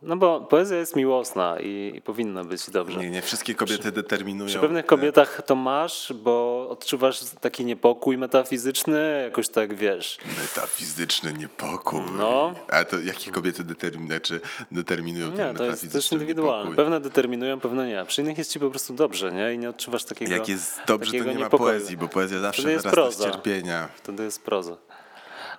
no 0.02 0.16
bo 0.16 0.40
poezja 0.40 0.76
jest 0.76 0.96
miłosna 0.96 1.56
i, 1.60 1.92
i 1.96 2.02
powinna 2.02 2.44
być 2.44 2.70
dobrze. 2.70 2.98
Nie, 3.00 3.10
nie 3.10 3.22
wszystkie 3.22 3.54
kobiety 3.54 3.92
determinują. 3.92 4.48
Przy 4.48 4.58
pewnych 4.58 4.86
kobietach 4.86 5.42
to 5.46 5.54
masz, 5.54 6.12
bo 6.12 6.66
odczuwasz 6.70 7.20
taki 7.40 7.64
niepokój 7.64 8.18
metafizyczny, 8.18 9.20
jakoś 9.24 9.48
tak 9.48 9.74
wiesz. 9.74 10.18
Metafizyczny 10.42 11.32
niepokój. 11.32 12.00
No. 12.18 12.54
A 12.68 12.84
to 12.84 13.00
jakie 13.00 13.30
kobiety 13.30 13.64
determinują, 13.64 14.20
czy 14.20 14.40
determinują 14.72 15.32
ten 15.32 15.36
Nie, 15.36 15.44
to 15.44 15.48
jest 15.50 15.60
metafizyczny 15.60 16.00
też 16.00 16.12
indywidualne. 16.12 16.58
niepokój? 16.58 16.76
Pewne 16.76 17.00
determinują, 17.00 17.60
pewne 17.60 17.86
nie. 17.88 18.04
Przy 18.06 18.22
innych 18.22 18.38
jest 18.38 18.52
ci 18.52 18.60
po 18.60 18.70
prostu 18.70 18.94
dobrze, 18.94 19.32
nie? 19.32 19.54
I 19.54 19.58
nie 19.58 19.68
odczuwasz 19.68 20.04
takiego. 20.04 20.32
Jak 20.32 20.48
jest 20.48 20.80
dobrze, 20.86 21.10
to 21.12 21.18
nie 21.18 21.24
ma 21.24 21.32
niepokoju. 21.32 21.70
poezji, 21.70 21.96
bo 21.96 22.08
poezja 22.08 22.40
zawsze 22.40 22.62
wyrasta 22.62 23.10
z 23.10 23.22
cierpienia. 23.24 23.88
Wtedy 23.96 24.24
jest 24.24 24.42
proza. 24.42 24.76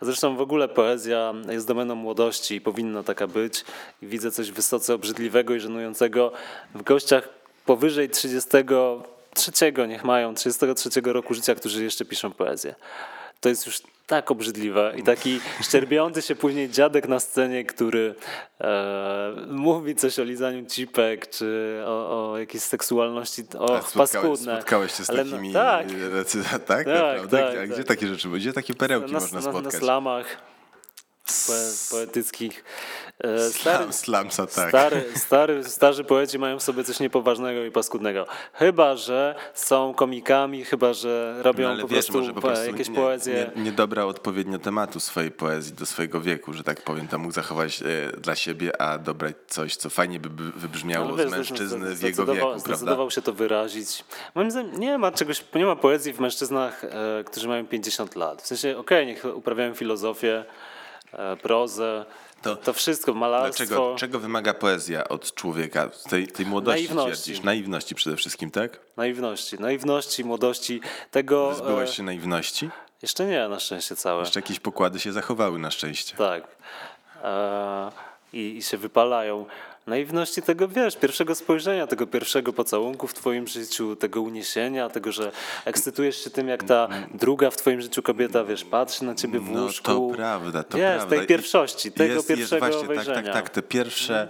Zresztą 0.04 0.36
w 0.36 0.42
ogóle 0.42 0.68
poezja 0.68 1.34
jest 1.50 1.68
domeną 1.68 1.96
młodości 1.96 2.56
i 2.56 2.62
powinna 2.62 3.04
taka 3.04 3.28
być. 3.28 3.66
I 4.02 4.08
widzę 4.08 4.32
coś 4.32 4.52
wysoce 4.52 4.94
obrzydliwego 4.94 5.56
i 5.56 5.60
żenującego 5.60 6.32
w 6.76 6.84
gościach 6.84 7.30
powyżej 7.66 8.10
33, 8.10 9.74
niech 9.88 10.04
mają 10.04 10.36
33 10.36 10.90
roku 11.04 11.34
życia, 11.34 11.56
którzy 11.56 11.84
jeszcze 11.84 12.06
piszą 12.06 12.32
poezję. 12.32 12.76
To 13.44 13.50
jest 13.50 13.66
już 13.66 13.82
tak 14.08 14.32
obrzydliwe 14.32 14.94
i 14.98 15.04
taki 15.04 15.40
szczerbiący 15.62 16.22
się 16.22 16.36
później 16.36 16.70
dziadek 16.70 17.08
na 17.08 17.20
scenie, 17.20 17.66
który 17.66 18.16
e, 18.62 19.34
mówi 19.48 19.96
coś 19.96 20.20
o 20.20 20.24
lizaniu 20.24 20.66
cipek, 20.66 21.30
czy 21.30 21.82
o, 21.86 22.32
o 22.32 22.38
jakiejś 22.38 22.64
seksualności, 22.64 23.44
o 23.60 23.78
A 23.78 23.82
spotkałeś, 23.82 24.12
paskudne. 24.12 24.56
spotkałeś 24.56 24.94
się 24.94 25.06
z 25.06 25.10
Ale 25.10 25.24
no- 25.24 25.32
takimi 25.32 25.54
tak, 25.54 25.88
tak, 25.88 26.66
tak, 26.68 26.86
naprawdę? 26.88 27.38
tak, 27.38 27.54
A 27.56 27.58
tak. 27.58 27.70
gdzie 27.70 27.84
takie 27.84 28.08
rzeczy, 28.08 28.30
gdzie 28.30 28.54
takie 28.54 28.74
perełki 28.74 29.14
na, 29.14 29.20
można 29.20 29.40
na, 29.40 29.46
na 29.46 29.52
spotkać? 29.52 29.74
slamach 29.80 30.38
poe, 31.48 31.72
poetyckich. 31.92 32.64
E, 33.20 33.50
Stary, 33.50 33.78
Slam, 33.78 33.94
slamsa, 33.94 34.48
tak. 34.48 34.70
stary, 34.70 35.04
stary, 35.16 35.64
starzy 35.64 36.04
poeci 36.04 36.40
mają 36.40 36.60
w 36.60 36.64
sobie 36.64 36.84
coś 36.84 37.00
niepoważnego 37.00 37.66
i 37.66 37.72
paskudnego. 37.72 38.26
Chyba, 38.54 38.96
że 38.96 39.36
są 39.54 39.94
komikami, 39.94 40.66
chyba, 40.66 40.94
że 40.94 41.36
robią 41.42 41.64
No, 41.64 41.70
ale 41.74 41.82
po, 41.82 41.88
wiesz, 41.88 42.06
prostu 42.06 42.20
może 42.20 42.34
po 42.34 42.42
prostu 42.42 42.66
jakieś 42.66 42.90
nie, 42.90 42.96
poezje. 42.96 43.52
Nie, 43.56 43.64
nie 43.64 43.72
dobrał 43.72 44.08
odpowiednio 44.10 44.60
tematu 44.60 45.00
swojej 45.00 45.32
poezji 45.32 45.74
do 45.74 45.86
swojego 45.86 46.22
wieku, 46.22 46.54
że 46.54 46.64
tak 46.64 46.82
powiem. 46.82 47.08
Tam 47.08 47.22
mógł 47.22 47.34
zachować 47.34 47.82
e, 47.82 48.18
dla 48.18 48.36
siebie, 48.36 48.82
a 48.82 48.98
dobrać 48.98 49.36
coś, 49.48 49.76
co 49.76 49.90
fajnie 49.90 50.20
by 50.20 50.30
wybrzmiało 50.52 51.14
z 51.14 51.18
wiesz, 51.18 51.32
mężczyzny 51.32 51.96
zdecydował- 51.96 51.96
w 51.96 52.04
jego 52.04 52.26
wieku, 52.26 52.40
prawda? 52.48 52.60
Zdecydował 52.60 53.12
się 53.12 53.22
to 53.22 53.34
wyrazić. 53.34 54.06
Moim 54.36 54.52
zdaniem 54.52 54.80
nie 54.80 54.98
ma 54.98 55.12
czegoś, 55.12 55.44
nie 55.56 55.66
ma 55.66 55.76
poezji 55.76 56.14
w 56.14 56.20
mężczyznach, 56.20 56.84
e, 56.84 57.24
którzy 57.24 57.48
mają 57.48 57.68
50 57.68 58.16
lat. 58.16 58.42
W 58.42 58.48
sensie, 58.48 58.78
okej, 58.78 59.06
niech 59.08 59.26
uprawiają 59.36 59.74
filozofię, 59.74 60.46
prozę, 61.42 62.06
To- 62.42 62.56
to, 62.56 62.74
wszystko, 62.74 63.14
malarstwo. 63.14 63.66
Dlaczego, 63.66 63.96
czego 63.98 64.20
wymaga 64.20 64.54
poezja 64.54 65.08
od 65.08 65.34
człowieka? 65.34 65.90
Tej, 66.10 66.28
tej 66.28 66.46
młodości 66.46 66.84
Naiwności. 66.84 67.24
twierdzisz? 67.24 67.44
Naiwności 67.44 67.96
przede 67.96 68.16
wszystkim, 68.16 68.52
tak? 68.52 68.80
Naiwności, 68.98 69.60
naiwności, 69.60 70.24
młodości, 70.26 70.82
tego... 71.12 71.50
Wyzbyłeś 71.50 71.90
e, 71.90 71.94
się 71.94 72.04
naiwności? 72.04 72.70
Jeszcze 73.02 73.26
nie, 73.26 73.48
na 73.48 73.60
szczęście 73.60 73.96
całe. 73.96 74.20
Jeszcze 74.20 74.40
jakieś 74.40 74.60
pokłady 74.60 75.00
się 75.00 75.12
zachowały 75.12 75.60
na 75.60 75.72
szczęście. 75.72 76.18
Tak. 76.18 76.44
E, 77.24 77.92
i, 78.34 78.58
I 78.58 78.62
się 78.64 78.78
wypalają. 78.78 79.46
Naiwności 79.88 80.42
tego, 80.42 80.68
wiesz, 80.68 80.96
pierwszego 80.96 81.36
spojrzenia, 81.36 81.88
tego 81.88 82.08
pierwszego 82.08 82.54
pocałunku 82.54 83.08
w 83.08 83.14
twoim 83.14 83.48
życiu, 83.48 83.96
tego 83.96 84.22
uniesienia, 84.22 84.90
tego, 84.90 85.12
że 85.12 85.32
ekscytujesz 85.66 86.24
się 86.24 86.30
tym, 86.30 86.48
jak 86.48 86.64
ta 86.64 86.88
druga 87.14 87.50
w 87.52 87.58
twoim 87.58 87.82
życiu 87.82 88.02
kobieta, 88.02 88.44
wiesz, 88.44 88.64
patrzy 88.64 89.06
na 89.06 89.16
ciebie 89.16 89.40
w 89.40 89.50
No 89.52 89.62
łóżku. 89.64 89.86
to 89.86 90.16
prawda, 90.16 90.64
to 90.64 90.78
wiesz, 90.78 90.98
prawda. 90.98 91.18
tej 91.18 91.28
pierwszości, 91.28 91.92
tego 91.92 92.14
jest, 92.14 92.28
pierwszego 92.28 92.66
jest, 92.68 92.78
właśnie, 92.78 92.96
wejrzenia. 92.96 93.16
Tak, 93.24 93.34
tak, 93.34 93.44
tak. 93.44 93.50
Te 93.50 93.62
pierwsze 93.62 94.28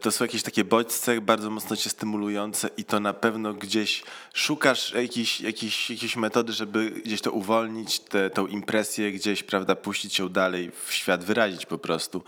to 0.00 0.10
są 0.12 0.24
jakieś 0.24 0.42
takie 0.42 0.64
bodźce 0.64 1.20
bardzo 1.20 1.50
mocno 1.50 1.76
cię 1.76 1.90
stymulujące 1.90 2.70
i 2.76 2.84
to 2.84 3.00
na 3.00 3.12
pewno 3.14 3.54
gdzieś 3.54 4.02
szukasz 4.34 4.92
jakiejś, 4.92 5.40
jakiejś, 5.40 5.90
jakiejś 5.90 6.16
metody, 6.16 6.52
żeby 6.52 6.90
gdzieś 6.90 7.20
to 7.20 7.32
uwolnić, 7.32 8.00
tę 8.00 8.30
tą 8.30 8.46
impresję 8.46 9.12
gdzieś, 9.12 9.42
prawda, 9.42 9.74
puścić 9.76 10.18
ją 10.18 10.28
dalej 10.28 10.70
w 10.84 10.92
świat, 10.92 11.24
wyrazić 11.24 11.66
po 11.66 11.78
prostu. 11.78 12.22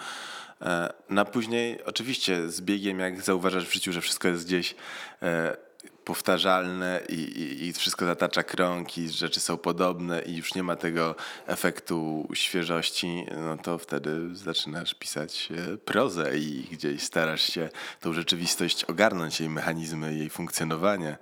E, 0.62 0.92
Na 1.10 1.24
później 1.24 1.84
oczywiście 1.84 2.50
z 2.50 2.60
biegiem, 2.60 2.98
jak 2.98 3.22
zauważasz 3.22 3.68
w 3.68 3.72
życiu, 3.72 3.92
że 3.92 4.00
wszystko 4.00 4.28
jest 4.28 4.46
gdzieś 4.46 4.74
e, 5.22 5.56
powtarzalne 6.04 7.00
i, 7.08 7.14
i, 7.14 7.66
i 7.66 7.72
wszystko 7.72 8.06
zatacza 8.06 8.42
krąg 8.42 8.98
i 8.98 9.08
rzeczy 9.08 9.40
są 9.40 9.56
podobne 9.56 10.22
i 10.22 10.36
już 10.36 10.54
nie 10.54 10.62
ma 10.62 10.76
tego 10.76 11.14
efektu 11.46 12.28
świeżości, 12.34 13.26
no 13.36 13.56
to 13.58 13.78
wtedy 13.78 14.36
zaczynasz 14.36 14.94
pisać 14.94 15.48
e, 15.52 15.76
prozę 15.76 16.38
i 16.38 16.68
gdzieś 16.72 17.02
starasz 17.02 17.42
się 17.42 17.68
tą 18.00 18.12
rzeczywistość 18.12 18.84
ogarnąć, 18.84 19.40
jej 19.40 19.48
mechanizmy, 19.48 20.14
jej 20.14 20.30
funkcjonowanie. 20.30 21.16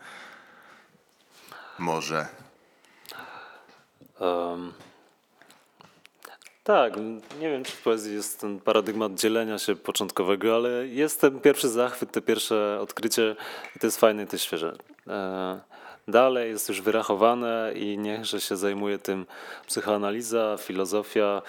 Może. 1.79 2.27
Em, 4.21 4.73
tak, 6.65 6.97
nie 7.41 7.51
wiem, 7.51 7.65
czy 7.65 7.73
w 7.73 7.83
poezji 7.83 8.15
jest 8.15 8.41
ten 8.41 8.61
paradygmat 8.61 9.15
dzielenia 9.15 9.59
się 9.59 9.77
początkowego, 9.77 10.55
ale 10.57 10.87
jest 10.87 11.21
ten 11.21 11.41
pierwszy 11.41 11.69
zachwyt, 11.69 12.11
te 12.11 12.21
pierwsze 12.21 12.79
odkrycie 12.81 13.37
i 13.77 13.79
to 13.79 13.87
jest 13.87 14.01
fajne 14.01 14.23
i 14.23 14.27
to 14.27 14.35
jest 14.35 14.45
świeże. 14.45 14.77
E, 15.07 15.61
Dalej 16.09 16.51
jest 16.51 16.69
już 16.69 16.81
wyrachowane 16.81 17.73
i 17.75 17.99
niechże 17.99 18.41
się 18.41 18.57
zajmuje 18.57 18.99
tym 18.99 19.27
psychoanaliza, 19.67 20.57
filozofia, 20.61 21.43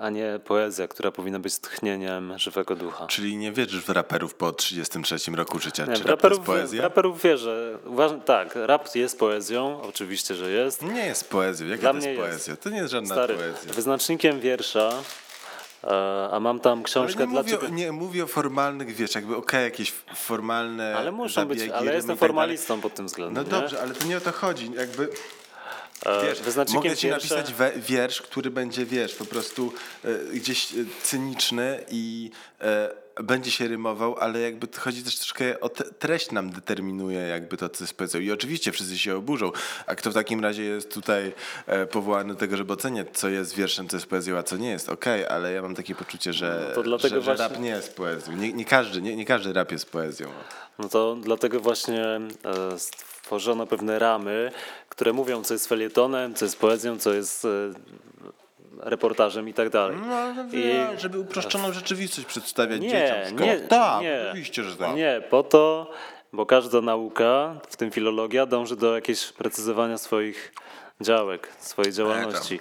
a 0.00 0.10
nie 0.10 0.40
poezja, 0.44 0.88
która 0.88 1.10
powinna 1.10 1.38
być 1.38 1.58
tchnieniem 1.58 2.38
żywego 2.38 2.76
ducha. 2.76 3.06
Czyli 3.06 3.36
nie 3.36 3.52
wierzysz 3.52 3.84
w 3.84 3.88
raperów 3.88 4.34
po 4.34 4.52
33 4.52 5.30
roku 5.34 5.58
życia? 5.58 5.86
Nie, 5.86 5.92
Czy 5.96 5.98
rap 6.02 6.08
raperów, 6.10 6.38
w 6.38 6.42
poezja? 6.46 6.82
raperów 6.82 7.22
wierzę. 7.22 7.78
Uważam, 7.86 8.20
tak, 8.20 8.52
rap 8.54 8.94
jest 8.94 9.18
poezją, 9.18 9.82
oczywiście, 9.82 10.34
że 10.34 10.50
jest. 10.50 10.82
Nie 10.82 11.06
jest 11.06 11.30
poezją. 11.30 11.66
Jaka 11.66 11.80
Dla 11.80 11.90
to 11.90 11.96
jest 11.96 12.06
mnie 12.06 12.16
jest. 12.16 12.28
poezja? 12.30 12.56
To 12.56 12.70
nie 12.70 12.76
jest 12.76 12.92
żadna 12.92 13.14
Stary, 13.14 13.34
poezja. 13.34 13.72
wyznacznikiem 13.72 14.40
wiersza, 14.40 14.92
e, 15.84 16.28
a 16.32 16.40
mam 16.40 16.60
tam 16.60 16.78
Ale 16.78 16.84
książkę 16.84 17.20
nie, 17.26 17.32
dla 17.32 17.42
mówię, 17.42 17.52
ciebie. 17.52 17.70
nie 17.70 17.92
mówię 17.92 18.24
o 18.24 18.26
formalnych, 18.26 18.94
wiesz, 18.94 19.14
jakby 19.14 19.36
okej, 19.36 19.64
jakieś 19.64 19.88
f- 19.88 20.04
formalne 20.18 20.96
Ale 20.96 21.12
muszą 21.12 21.44
być, 21.46 21.58
zabiegi, 21.58 21.72
ale 21.72 21.80
rymy 21.84 21.94
jestem 21.96 22.16
tak 22.16 22.18
formalistą 22.18 22.80
pod 22.80 22.94
tym 22.94 23.06
względem. 23.06 23.44
No 23.50 23.56
nie? 23.56 23.62
dobrze, 23.62 23.82
ale 23.82 23.94
to 23.94 24.04
nie 24.06 24.16
o 24.16 24.20
to 24.20 24.32
chodzi. 24.32 24.70
Jakby, 24.76 25.08
wiesz, 26.22 26.40
wyznacznikiem 26.40 26.82
mogę 26.84 26.96
ci 26.96 27.06
wiersza- 27.08 27.10
napisać 27.12 27.52
we, 27.54 27.72
wiersz, 27.76 28.22
który 28.22 28.50
będzie, 28.50 28.86
wiesz, 28.86 29.14
po 29.14 29.24
prostu 29.24 29.72
e, 30.04 30.08
gdzieś 30.34 30.72
e, 30.72 30.76
cyniczny 31.02 31.84
i 31.90 32.30
e, 32.60 33.02
będzie 33.22 33.50
się 33.50 33.68
rymował, 33.68 34.16
ale 34.18 34.40
jakby 34.40 34.68
chodzi 34.78 35.02
też 35.02 35.16
troszkę 35.18 35.60
o 35.60 35.68
te, 35.68 35.84
treść 35.84 36.30
nam 36.30 36.50
determinuje 36.50 37.18
jakby 37.20 37.56
to, 37.56 37.68
co 37.68 37.84
jest 37.84 37.94
poezją. 37.96 38.20
I 38.20 38.30
oczywiście 38.30 38.72
wszyscy 38.72 38.98
się 38.98 39.16
oburzą. 39.16 39.50
A 39.86 39.94
kto 39.94 40.10
w 40.10 40.14
takim 40.14 40.40
razie 40.40 40.62
jest 40.62 40.94
tutaj 40.94 41.32
e, 41.66 41.86
powołany 41.86 42.34
do 42.34 42.40
tego, 42.40 42.56
żeby 42.56 42.72
oceniać, 42.72 43.06
co 43.12 43.28
jest 43.28 43.54
wierszem, 43.54 43.88
co 43.88 43.96
jest 43.96 44.06
poezją, 44.06 44.36
a 44.38 44.42
co 44.42 44.56
nie 44.56 44.70
jest. 44.70 44.88
Okej, 44.88 45.26
ale 45.26 45.52
ja 45.52 45.62
mam 45.62 45.74
takie 45.74 45.94
poczucie, 45.94 46.32
że, 46.32 46.74
No 46.86 46.98
że, 46.98 47.08
że 47.08 47.20
właśnie- 47.20 47.44
rap 47.48 47.60
nie 47.60 47.68
jest 47.70 47.96
poezją. 47.96 48.36
Nie, 48.36 48.52
nie, 48.52 48.64
każdy, 48.64 49.02
nie, 49.02 49.16
nie 49.16 49.26
każdy 49.26 49.52
rap 49.52 49.72
jest 49.72 49.90
poezją. 49.90 50.28
No 50.78 50.88
to 50.88 51.16
dlatego 51.22 51.60
właśnie 51.60 52.04
e, 52.04 52.20
stworzono 53.26 53.66
pewne 53.66 53.98
ramy, 53.98 54.50
które 54.88 55.12
mówią, 55.12 55.42
co 55.42 55.54
jest 55.54 55.68
felietonem, 55.68 56.34
co 56.34 56.44
jest 56.44 56.58
poezją, 56.58 56.98
co 56.98 57.12
jest 57.12 57.44
e, 57.44 57.48
reportażem 58.78 59.48
i 59.48 59.54
tak 59.54 59.70
dalej. 59.70 59.96
No, 60.06 60.14
ale 60.14 60.46
I- 60.52 61.00
żeby 61.00 61.18
uproszczoną 61.18 61.72
rzeczywistość 61.72 62.26
przedstawiać 62.26 62.80
Nie, 62.80 62.88
dzieciom 62.88 63.38
nie, 63.38 63.56
tak, 63.60 64.02
nie. 64.02 64.24
oczywiście, 64.28 64.62
że 64.64 64.76
tak. 64.76 64.96
Nie, 64.96 65.22
po 65.30 65.42
to, 65.42 65.90
bo 66.32 66.46
każda 66.46 66.80
nauka, 66.80 67.54
w 67.68 67.76
tym 67.76 67.90
filologia, 67.90 68.46
dąży 68.46 68.76
do 68.76 68.94
jakiegoś 68.94 69.24
precyzowania 69.32 69.98
swoich 69.98 70.52
działek, 71.00 71.48
swojej 71.58 71.92
działalności. 71.92 72.58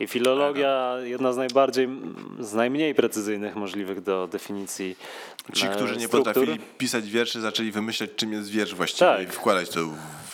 I 0.00 0.06
filologia 0.06 0.94
jedna 1.02 1.32
z 1.32 1.36
najbardziej, 1.36 1.88
z 2.40 2.54
najmniej 2.54 2.94
precyzyjnych 2.94 3.56
możliwych 3.56 4.00
do 4.02 4.26
definicji 4.28 4.96
Ci, 5.54 5.66
e, 5.66 5.70
którzy 5.70 5.96
nie 5.96 6.06
struktur. 6.06 6.34
potrafili 6.34 6.58
pisać 6.78 7.10
wierszy, 7.10 7.40
zaczęli 7.40 7.70
wymyślać, 7.70 8.10
czym 8.16 8.32
jest 8.32 8.50
wiersz 8.50 8.74
właściwie 8.74 9.10
Tak. 9.10 9.22
i 9.22 9.26
wkładać 9.26 9.68
to 9.68 9.80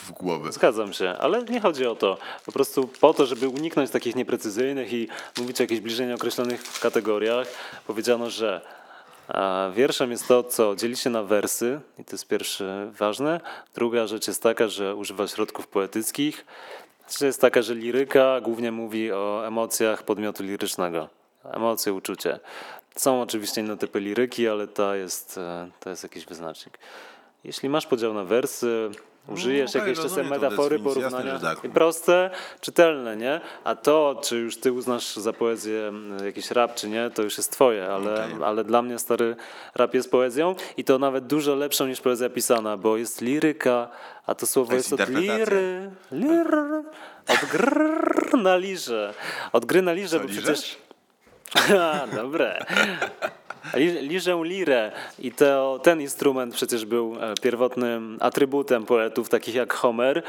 w 0.06 0.10
głowę. 0.12 0.52
Zgadzam 0.52 0.92
się, 0.92 1.10
ale 1.20 1.42
nie 1.42 1.60
chodzi 1.60 1.86
o 1.86 1.94
to. 1.94 2.18
Po 2.46 2.52
prostu 2.52 2.88
po 3.00 3.14
to, 3.14 3.26
żeby 3.26 3.48
uniknąć 3.48 3.90
takich 3.90 4.16
nieprecyzyjnych 4.16 4.92
i 4.92 5.08
mówić 5.38 5.60
o 5.60 5.62
jakichś 5.62 5.80
bliżej 5.80 6.06
nieokreślonych 6.06 6.62
kategoriach, 6.80 7.48
powiedziano, 7.86 8.30
że 8.30 8.60
a, 9.28 9.70
wierszem 9.74 10.10
jest 10.10 10.28
to, 10.28 10.42
co 10.42 10.76
dzieli 10.76 10.96
się 10.96 11.10
na 11.10 11.22
wersy, 11.22 11.80
i 11.98 12.04
to 12.04 12.12
jest 12.12 12.28
pierwsze 12.28 12.90
ważne. 12.98 13.40
Druga 13.74 14.06
rzecz 14.06 14.28
jest 14.28 14.42
taka, 14.42 14.68
że 14.68 14.94
używa 14.94 15.28
środków 15.28 15.66
poetyckich. 15.66 16.44
Trzecia 17.08 17.26
jest 17.26 17.40
taka, 17.40 17.62
że 17.62 17.74
liryka 17.74 18.40
głównie 18.40 18.72
mówi 18.72 19.12
o 19.12 19.46
emocjach 19.46 20.02
podmiotu 20.02 20.42
lirycznego. 20.42 21.08
Emocje, 21.44 21.92
uczucie. 21.92 22.40
Są 22.96 23.22
oczywiście 23.22 23.60
inne 23.60 23.76
typy 23.76 24.00
liryki, 24.00 24.48
ale 24.48 24.66
to 24.66 24.94
jest, 24.94 25.38
e, 25.38 25.70
to 25.80 25.90
jest 25.90 26.02
jakiś 26.02 26.26
wyznacznik. 26.26 26.78
Jeśli 27.44 27.68
masz 27.68 27.86
podział 27.86 28.14
na 28.14 28.24
wersy, 28.24 28.90
użyjesz 29.28 29.70
okej, 29.70 29.80
jakieś 29.80 29.96
czasem 30.04 30.10
rozumiem 30.18 30.40
tą 30.40 30.46
metafory, 30.46 30.78
definicję, 30.78 31.02
jasne, 31.02 31.18
porównania. 31.18 31.54
że 31.54 31.62
tak. 31.62 31.72
Proste, 31.72 32.30
czytelne, 32.60 33.16
nie? 33.16 33.40
A 33.64 33.74
to, 33.76 34.20
czy 34.24 34.36
już 34.36 34.56
ty 34.56 34.72
uznasz 34.72 35.16
za 35.16 35.32
poezję 35.32 35.86
m, 35.88 36.16
jakiś 36.24 36.50
rap, 36.50 36.74
czy 36.74 36.88
nie, 36.88 37.10
to 37.14 37.22
już 37.22 37.36
jest 37.36 37.52
twoje, 37.52 37.86
ale, 37.86 38.14
Okej. 38.24 38.44
ale 38.44 38.64
dla 38.64 38.82
mnie 38.82 38.98
stary 38.98 39.36
rap 39.74 39.94
jest 39.94 40.10
poezją 40.10 40.54
i 40.76 40.84
to 40.84 40.98
nawet 40.98 41.26
dużo 41.26 41.54
lepszą 41.54 41.86
niż 41.86 42.00
poezja 42.00 42.30
pisana, 42.30 42.76
bo 42.76 42.96
jest 42.96 43.20
liryka, 43.20 43.88
a 44.26 44.34
to 44.34 44.46
słowo 44.46 44.70
To 44.70 44.76
jest, 44.76 44.90
jest 44.90 45.02
od 45.02 45.08
liry, 45.08 45.90
lir, 46.12 46.54
od 47.28 47.48
grrr 47.52 48.38
na 48.42 48.56
lirze. 48.56 49.14
Od 49.52 49.64
gry 49.64 49.82
na 49.82 49.92
lirze, 49.92 50.16
Co, 50.18 50.24
bo 50.24 50.28
liżesz? 50.28 50.44
przecież... 50.44 50.78
Ha, 51.68 52.06
dobre. 52.16 52.66
Li- 53.76 54.08
Liżę 54.08 54.40
lirę 54.42 54.92
i 55.18 55.32
to, 55.32 55.80
ten 55.82 56.00
instrument 56.00 56.54
przecież 56.54 56.84
był 56.84 57.16
e, 57.20 57.34
pierwotnym 57.42 58.16
atrybutem 58.20 58.86
poetów 58.86 59.28
takich 59.28 59.54
jak 59.54 59.72
Homer, 59.74 60.22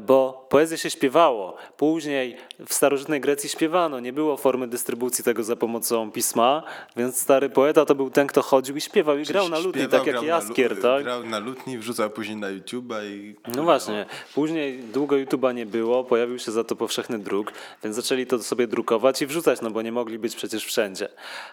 bo 0.00 0.46
poezję 0.48 0.78
się 0.78 0.90
śpiewało. 0.90 1.56
Później 1.76 2.36
w 2.66 2.74
starożytnej 2.74 3.20
Grecji 3.20 3.48
śpiewano, 3.48 4.00
nie 4.00 4.12
było 4.12 4.36
formy 4.36 4.68
dystrybucji 4.68 5.24
tego 5.24 5.44
za 5.44 5.56
pomocą 5.56 6.10
pisma, 6.10 6.62
więc 6.96 7.20
stary 7.20 7.50
poeta 7.50 7.84
to 7.84 7.94
był 7.94 8.10
ten, 8.10 8.26
kto 8.26 8.42
chodził 8.42 8.76
i 8.76 8.80
śpiewał 8.80 9.18
i 9.18 9.24
grał 9.24 9.48
na 9.48 9.58
lutni, 9.58 9.82
Śpiewał, 9.82 10.04
tak 10.04 10.14
jak 10.14 10.22
Jaskier, 10.22 10.80
tak? 10.80 11.02
Grał 11.02 11.24
na 11.24 11.38
lutni, 11.38 11.78
wrzucał 11.78 12.10
później 12.10 12.36
na 12.36 12.48
YouTube'a 12.48 13.04
i... 13.04 13.36
No 13.56 13.62
właśnie, 13.62 14.06
później 14.34 14.78
długo 14.78 15.16
YouTube'a 15.16 15.54
nie 15.54 15.66
było, 15.66 16.04
pojawił 16.04 16.38
się 16.38 16.52
za 16.52 16.64
to 16.64 16.76
powszechny 16.76 17.18
druk, 17.18 17.52
więc 17.84 17.96
zaczęli 17.96 18.26
to 18.26 18.42
sobie 18.42 18.66
drukować 18.66 19.22
i 19.22 19.26
wrzucać, 19.26 19.60
no 19.60 19.70
bo 19.70 19.82
nie 19.82 19.92
mogli 19.92 20.18
być 20.18 20.36
przecież 20.36 20.64
wszędzie. 20.64 21.08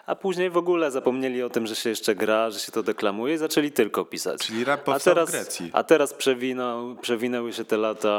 A 0.06 0.14
później 0.14 0.50
w 0.50 0.56
ogóle 0.56 0.90
zapomnieli 0.90 1.42
o 1.42 1.50
tym, 1.50 1.66
że 1.66 1.76
się 1.76 1.90
jeszcze 1.90 2.14
gra, 2.14 2.50
że 2.50 2.58
się 2.58 2.72
to 2.72 2.82
deklamuje 2.82 3.34
i 3.34 3.38
zaczęli 3.38 3.72
tylko 3.72 4.04
pisać. 4.04 4.40
Czyli 4.40 4.64
rap 4.64 4.80
a 4.80 4.92
powstał 4.92 5.14
teraz, 5.14 5.28
w 5.28 5.32
Grecji. 5.32 5.70
A 5.72 5.84
teraz 5.84 6.14
przewinął, 6.14 6.96
przewinęły 6.96 7.52
się 7.52 7.64
te 7.64 7.76
lata 7.76 8.11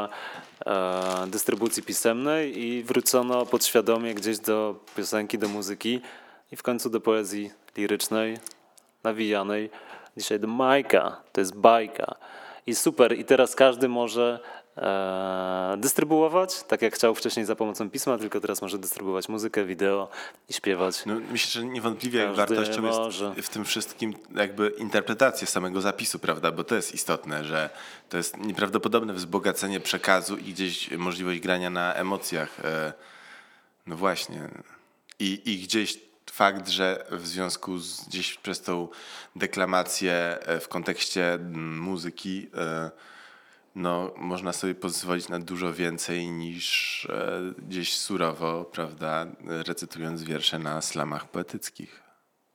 e, 0.66 1.26
dystrybucji 1.26 1.82
pisemnej 1.82 2.62
i 2.62 2.82
wrócono 2.82 3.46
podświadomie 3.46 4.14
gdzieś 4.14 4.38
do 4.38 4.74
piosenki, 4.96 5.38
do 5.38 5.48
muzyki 5.48 6.00
i 6.52 6.56
w 6.56 6.62
końcu 6.62 6.90
do 6.90 7.00
poezji 7.00 7.50
lirycznej, 7.76 8.38
nawijanej 9.04 9.70
dzisiaj 10.16 10.40
do 10.40 10.48
Majka. 10.48 11.20
To 11.32 11.40
jest 11.40 11.56
bajka. 11.56 12.14
I 12.66 12.74
super. 12.74 13.18
I 13.18 13.24
teraz 13.24 13.54
każdy 13.54 13.88
może 13.88 14.40
dystrybuować, 15.76 16.62
tak 16.62 16.82
jak 16.82 16.94
chciał 16.94 17.14
wcześniej 17.14 17.46
za 17.46 17.56
pomocą 17.56 17.90
pisma, 17.90 18.18
tylko 18.18 18.40
teraz 18.40 18.62
może 18.62 18.78
dystrybuować 18.78 19.28
muzykę, 19.28 19.64
wideo 19.64 20.08
i 20.48 20.52
śpiewać. 20.52 21.06
No, 21.06 21.14
myślę, 21.30 21.50
że 21.50 21.64
niewątpliwie 21.66 22.20
Każdy 22.20 22.36
wartością 22.36 22.82
może. 22.82 23.32
jest 23.36 23.48
w 23.48 23.52
tym 23.52 23.64
wszystkim 23.64 24.14
jakby 24.36 24.68
interpretacja 24.68 25.46
samego 25.46 25.80
zapisu, 25.80 26.18
prawda? 26.18 26.52
Bo 26.52 26.64
to 26.64 26.74
jest 26.74 26.94
istotne, 26.94 27.44
że 27.44 27.70
to 28.08 28.16
jest 28.16 28.36
nieprawdopodobne 28.36 29.12
wzbogacenie 29.12 29.80
przekazu 29.80 30.36
i 30.36 30.52
gdzieś 30.52 30.90
możliwość 30.90 31.40
grania 31.40 31.70
na 31.70 31.94
emocjach. 31.94 32.60
e, 32.64 32.92
No 33.86 33.96
właśnie. 33.96 34.48
I, 35.18 35.42
i 35.44 35.58
gdzieś 35.58 35.98
fakt, 36.32 36.68
że 36.68 37.06
w 37.10 37.26
związku 37.26 37.78
z 37.78 38.04
gdzieś 38.08 38.34
przez 38.34 38.60
tą 38.60 38.88
deklamację 39.36 40.14
e, 40.40 40.60
w 40.60 40.68
kontekście 40.68 41.32
mm, 41.34 41.78
muzyki 41.78 42.50
e, 42.56 42.90
no, 43.74 44.10
można 44.16 44.52
sobie 44.52 44.74
pozwolić 44.74 45.28
na 45.28 45.38
dużo 45.38 45.72
więcej 45.72 46.26
niż 46.30 47.06
e, 47.10 47.40
gdzieś 47.58 47.96
surowo, 47.98 48.64
prawda, 48.64 49.26
recytując 49.66 50.22
wiersze 50.22 50.58
na 50.58 50.80
slamach 50.82 51.28
poetyckich. 51.28 52.02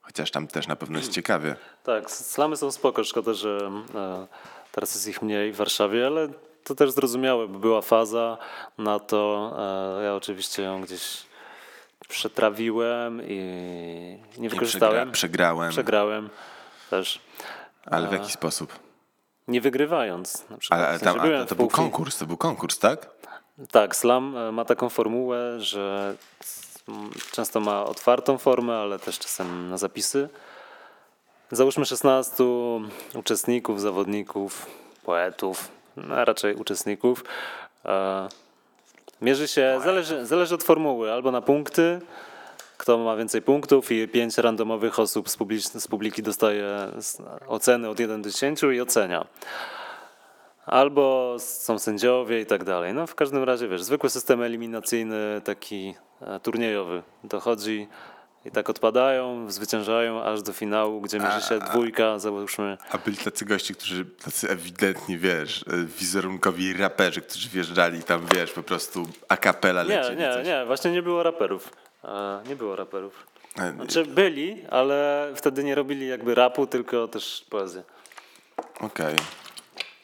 Chociaż 0.01 0.31
tam 0.31 0.47
też 0.47 0.67
na 0.67 0.75
pewno 0.75 0.97
jest 0.99 1.11
ciekawie. 1.11 1.55
Tak, 1.83 2.11
slamy 2.11 2.57
są 2.57 2.71
spoko, 2.71 3.03
szkoda, 3.03 3.33
że 3.33 3.71
e, 3.95 4.27
teraz 4.71 4.95
jest 4.95 5.07
ich 5.07 5.21
mniej 5.21 5.51
w 5.53 5.55
Warszawie, 5.55 6.07
ale 6.07 6.27
to 6.63 6.75
też 6.75 6.91
zrozumiałe, 6.91 7.47
bo 7.47 7.59
była 7.59 7.81
faza 7.81 8.37
na 8.77 8.99
to. 8.99 9.53
E, 9.99 10.03
ja 10.03 10.15
oczywiście 10.15 10.63
ją 10.63 10.81
gdzieś 10.81 11.29
przetrawiłem 12.07 13.21
i 13.23 13.35
nie 14.37 14.45
I 14.47 14.49
wykorzystałem. 14.49 15.09
przegra- 15.09 15.13
przegrałem, 15.13 15.71
Przegrałem 15.71 16.29
też. 16.89 17.19
ale 17.85 18.07
w 18.07 18.11
jaki 18.11 18.31
sposób? 18.31 18.79
Nie 19.49 19.61
wygrywając. 19.61 20.49
Na 20.49 20.57
przykład. 20.57 20.79
Ale, 20.79 20.89
ale 20.89 20.97
W 20.97 21.01
sensie 21.01 21.19
tam, 21.19 21.41
a, 21.41 21.45
to 21.45 21.55
był 21.55 21.67
konkurs, 21.67 22.17
to 22.17 22.25
był 22.25 22.37
konkurs, 22.37 22.79
tak? 22.79 23.09
Tak, 23.71 23.95
slam 23.95 24.37
e, 24.37 24.51
ma 24.51 24.65
taką 24.65 24.89
formułę, 24.89 25.59
że 25.59 26.15
mm, 26.89 27.09
często 27.31 27.59
ma 27.59 27.83
otwartą 27.83 28.37
formę, 28.37 28.77
ale 28.77 28.99
też 28.99 29.19
czasem 29.19 29.69
na 29.69 29.77
zapisy. 29.77 30.29
Załóżmy 31.51 31.85
16 31.85 32.43
uczestników, 33.15 33.81
zawodników, 33.81 34.65
poetów, 35.03 35.71
no, 35.97 36.15
a 36.15 36.25
raczej 36.25 36.55
uczestników. 36.55 37.23
E, 37.85 38.29
Mierzy 39.21 39.47
się, 39.47 39.79
zależy, 39.83 40.25
zależy 40.25 40.55
od 40.55 40.63
formuły, 40.63 41.11
albo 41.13 41.31
na 41.31 41.41
punkty, 41.41 42.01
kto 42.79 42.97
ma 42.97 43.15
więcej 43.15 43.41
punktów 43.41 43.91
i 43.91 44.07
pięć 44.07 44.37
randomowych 44.37 44.99
osób 44.99 45.29
z, 45.29 45.37
publicz- 45.37 45.79
z 45.79 45.87
publiki 45.87 46.23
dostaje 46.23 46.91
oceny 47.47 47.89
od 47.89 47.99
1 47.99 48.21
do 48.21 48.29
10 48.29 48.63
i 48.63 48.81
ocenia. 48.81 49.25
Albo 50.65 51.35
są 51.39 51.79
sędziowie 51.79 52.41
i 52.41 52.45
tak 52.45 52.63
dalej. 52.63 52.93
No 52.93 53.07
w 53.07 53.15
każdym 53.15 53.43
razie, 53.43 53.67
wiesz, 53.67 53.83
zwykły 53.83 54.09
system 54.09 54.41
eliminacyjny, 54.41 55.41
taki 55.43 55.95
e, 56.21 56.39
turniejowy. 56.39 57.03
Dochodzi 57.23 57.87
i 58.45 58.51
tak 58.51 58.69
odpadają, 58.69 59.51
zwyciężają 59.51 60.23
aż 60.23 60.41
do 60.41 60.53
finału, 60.53 61.01
gdzie 61.01 61.19
mierzy 61.19 61.41
się 61.41 61.59
dwójka, 61.59 62.19
załóżmy. 62.19 62.77
A 62.91 62.97
byli 62.97 63.17
tacy 63.17 63.45
gości, 63.45 63.75
którzy 63.75 64.05
tacy 64.05 64.49
ewidentnie, 64.49 65.17
wiesz, 65.17 65.65
e, 65.67 65.85
wizerunkowi 65.99 66.73
raperzy, 66.73 67.21
którzy 67.21 67.49
wjeżdżali 67.49 68.03
tam, 68.03 68.25
wiesz, 68.35 68.51
po 68.51 68.63
prostu 68.63 69.07
a 69.29 69.37
cappella 69.37 69.83
Nie, 69.83 69.89
lecieli 69.89 70.17
nie, 70.17 70.33
coś. 70.33 70.45
nie, 70.47 70.65
właśnie 70.65 70.91
nie 70.91 71.01
było 71.01 71.23
raperów. 71.23 71.69
Nie 72.49 72.55
było 72.55 72.75
raperów. 72.75 73.27
E, 73.59 73.71
Znaczy 73.73 74.05
byli, 74.05 74.61
ale 74.69 75.27
wtedy 75.35 75.63
nie 75.63 75.75
robili 75.75 76.07
jakby 76.07 76.35
rapu, 76.35 76.67
tylko 76.67 77.07
też 77.07 77.45
poezję. 77.49 77.83
Okej. 78.79 79.15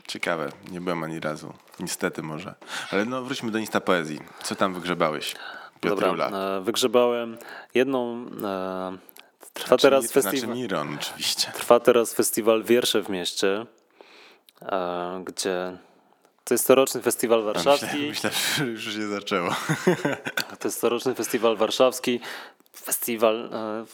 Ciekawe, 0.07 0.49
nie 0.71 0.81
byłem 0.81 1.03
ani 1.03 1.19
razu. 1.19 1.53
Niestety 1.79 2.21
może. 2.23 2.53
Ale 2.91 3.05
no 3.05 3.21
wróćmy 3.23 3.51
do 3.51 3.57
Insta 3.57 3.81
Poezji. 3.81 4.19
Co 4.43 4.55
tam 4.55 4.73
wygrzebałeś? 4.73 5.35
Piotrula? 5.81 6.29
Dobra, 6.29 6.39
e, 6.57 6.61
wygrzebałem 6.61 7.37
jedną. 7.73 8.25
e, 8.43 8.97
Trwa 9.53 9.77
teraz 9.77 10.05
Znaczy, 10.05 10.21
festiwal. 10.21 10.55
Miron 10.55 10.93
oczywiście. 10.95 11.51
Trwa 11.51 11.79
teraz 11.79 12.13
festiwal 12.13 12.63
Wiersze 12.63 13.01
w 13.01 13.09
mieście, 13.09 13.65
gdzie 15.25 15.77
to 16.45 16.53
jest 16.53 16.65
coroczny 16.67 17.01
festiwal 17.01 17.43
warszawski. 17.43 18.07
Myślę, 18.07 18.29
że 18.57 18.65
już 18.65 18.93
się 18.93 19.07
zaczęło. 19.07 19.55
To 20.59 20.67
jest 20.67 20.79
coroczny 20.79 21.15
festiwal 21.15 21.57
warszawski. 21.57 22.19
Festiwal, 22.73 23.49
e, 23.53 23.85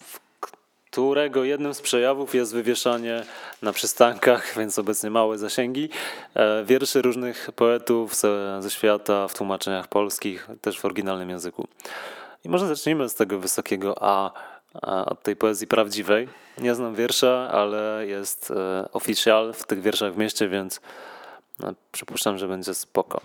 w 0.00 0.20
którego 0.40 1.44
jednym 1.44 1.74
z 1.74 1.80
przejawów 1.80 2.34
jest 2.34 2.52
wywieszanie 2.52 3.24
na 3.62 3.72
przystankach, 3.72 4.52
więc 4.58 4.78
obecnie 4.78 5.10
małe 5.10 5.38
zasięgi, 5.38 5.88
e, 6.34 6.64
wierszy 6.64 7.02
różnych 7.02 7.50
poetów 7.56 8.14
ze, 8.14 8.60
świata 8.68 9.28
w 9.28 9.34
tłumaczeniach 9.34 9.88
polskich, 9.88 10.48
też 10.60 10.80
w 10.80 10.84
oryginalnym 10.84 11.30
języku. 11.30 11.68
I 12.44 12.48
może 12.48 12.66
zacznijmy 12.66 13.08
z 13.08 13.14
tego 13.14 13.38
wysokiego 13.38 13.94
A, 14.00 14.32
a 14.82 15.04
od 15.04 15.22
tej 15.22 15.36
poezji 15.36 15.66
prawdziwej. 15.66 16.28
Nie 16.58 16.74
znam 16.74 16.94
wiersza, 16.94 17.50
ale 17.52 18.06
jest 18.06 18.50
e, 18.50 18.88
oficjal 18.92 19.52
w 19.52 19.66
tych 19.66 19.82
wierszach 19.82 20.14
w 20.14 20.16
mieście, 20.16 20.48
więc 20.48 20.80
no, 21.60 21.72
przypuszczam, 21.92 22.38
że 22.38 22.48
będzie 22.48 22.74
spoko. 22.74 23.20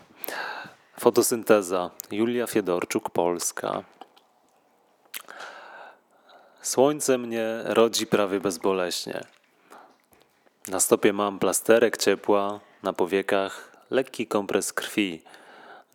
Fotosynteza. 1.00 1.92
Julia 2.12 2.48
Fiedorczuk, 2.48 3.10
Polska. 3.10 3.84
Słońce 6.62 7.18
mnie 7.18 7.62
rodzi 7.64 8.08
prawie 8.08 8.40
bezboleśnie. 8.40 9.24
Na 10.68 10.80
stopie 10.80 11.14
mam 11.14 11.40
plasterek 11.40 11.98
ciepła, 11.98 12.60
na 12.84 12.94
powiekach 12.94 13.72
lekki 13.90 14.28
kompres 14.28 14.74
krwi, 14.74 15.22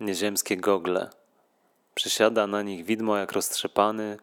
nieziemskie 0.01 0.57
gogle. 0.57 1.11
Przysiada 1.95 2.47
na 2.47 2.63
nich 2.63 2.85
widmo 2.85 3.17
jak 3.17 3.33
roztrzepany, 3.33 4.19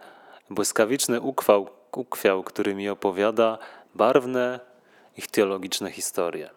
błyskawiczny 0.49 1.21
ukwał, 1.21 1.69
ukwiał, 1.91 2.43
który 2.43 2.75
mi 2.75 2.89
opowiada 2.89 3.58
barwne 3.95 4.60
ich 5.17 5.28
teologiczne 5.28 5.91
historie. 5.91 6.49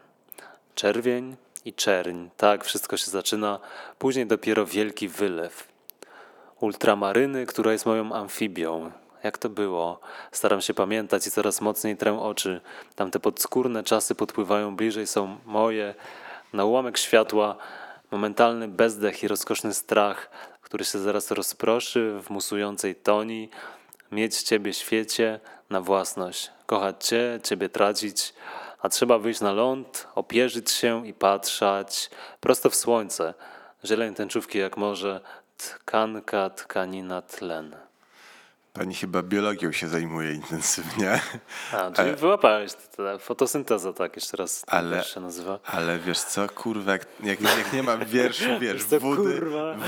Czerwień 0.75 1.37
i 1.69 1.73
czerń, 1.73 2.29
tak 2.37 2.65
wszystko 2.65 2.97
się 2.97 3.11
zaczyna, 3.11 3.61
później 3.99 4.27
dopiero 4.27 4.67
wielki 4.67 5.09
wylew. 5.09 5.69
Ultramaryny, 6.61 7.47
która 7.47 7.73
jest 7.73 7.87
moją 7.87 8.13
amfibią. 8.13 8.91
Jak 9.25 9.39
to 9.39 9.49
było? 9.49 10.01
Staram 10.33 10.61
się 10.61 10.75
pamiętać 10.75 11.27
i 11.27 11.31
coraz 11.31 11.61
mocniej 11.61 11.97
trę 11.97 12.21
oczy. 12.21 12.61
Tamte 12.97 13.21
podskórne 13.21 13.83
czasy 13.83 14.15
podpływają 14.15 14.77
bliżej, 14.77 15.07
są 15.07 15.39
moje. 15.47 15.95
Na 16.53 16.65
ułamek 16.65 16.99
światła, 16.99 17.57
momentalny 18.11 18.69
bezdech 18.69 19.23
i 19.23 19.29
rozkoszny 19.29 19.75
strach, 19.75 20.31
który 20.63 20.85
się 20.85 20.99
zaraz 20.99 21.31
rozproszy 21.31 22.21
w 22.23 22.31
musującej 22.31 22.95
toni. 22.95 23.51
Mieć 24.13 24.43
Ciebie 24.43 24.73
świecie 24.73 25.41
na 25.71 25.81
własność, 25.81 26.51
kochać 26.67 27.07
Cię, 27.07 27.41
Ciebie 27.43 27.69
tracić, 27.69 28.35
a 28.81 28.89
trzeba 28.89 29.19
wyjść 29.19 29.41
na 29.41 29.53
ląd, 29.53 30.09
opierzyć 30.15 30.71
się 30.71 31.07
i 31.07 31.15
patrzeć 31.15 32.11
prosto 32.41 32.71
w 32.71 32.75
słońce. 32.75 33.35
Zieleń 33.85 34.15
tęczówki 34.15 34.59
jak 34.59 34.77
może, 34.77 35.21
tkanka, 35.57 36.51
tkanina, 36.51 37.23
tlen. 37.23 37.88
Pani 38.73 38.95
chyba 38.95 39.23
biologią 39.23 39.73
się 39.73 39.89
zajmuje 39.89 40.33
intensywnie. 40.33 41.21
A, 41.73 41.91
czyli 41.91 42.17
wyłapałeś 42.17 42.73
to, 42.73 42.79
to, 42.97 43.19
fotosynteza, 43.19 43.93
tak, 43.93 44.17
jeszcze 44.17 44.37
raz 44.37 44.63
Ale- 44.67 44.97
Ale... 44.97 45.05
się 45.05 45.21
nazywa. 45.21 45.59
Ale 45.65 45.99
wiesz 45.99 46.19
co, 46.21 46.49
kurwa, 46.49 46.93
jak, 46.93 47.07
jak, 47.23 47.41
jak 47.41 47.73
nie 47.73 47.83
ma 47.83 47.97
wierszu, 47.97 48.45
wiesz, 48.61 48.85
co, 48.85 49.01
wody, 49.01 49.41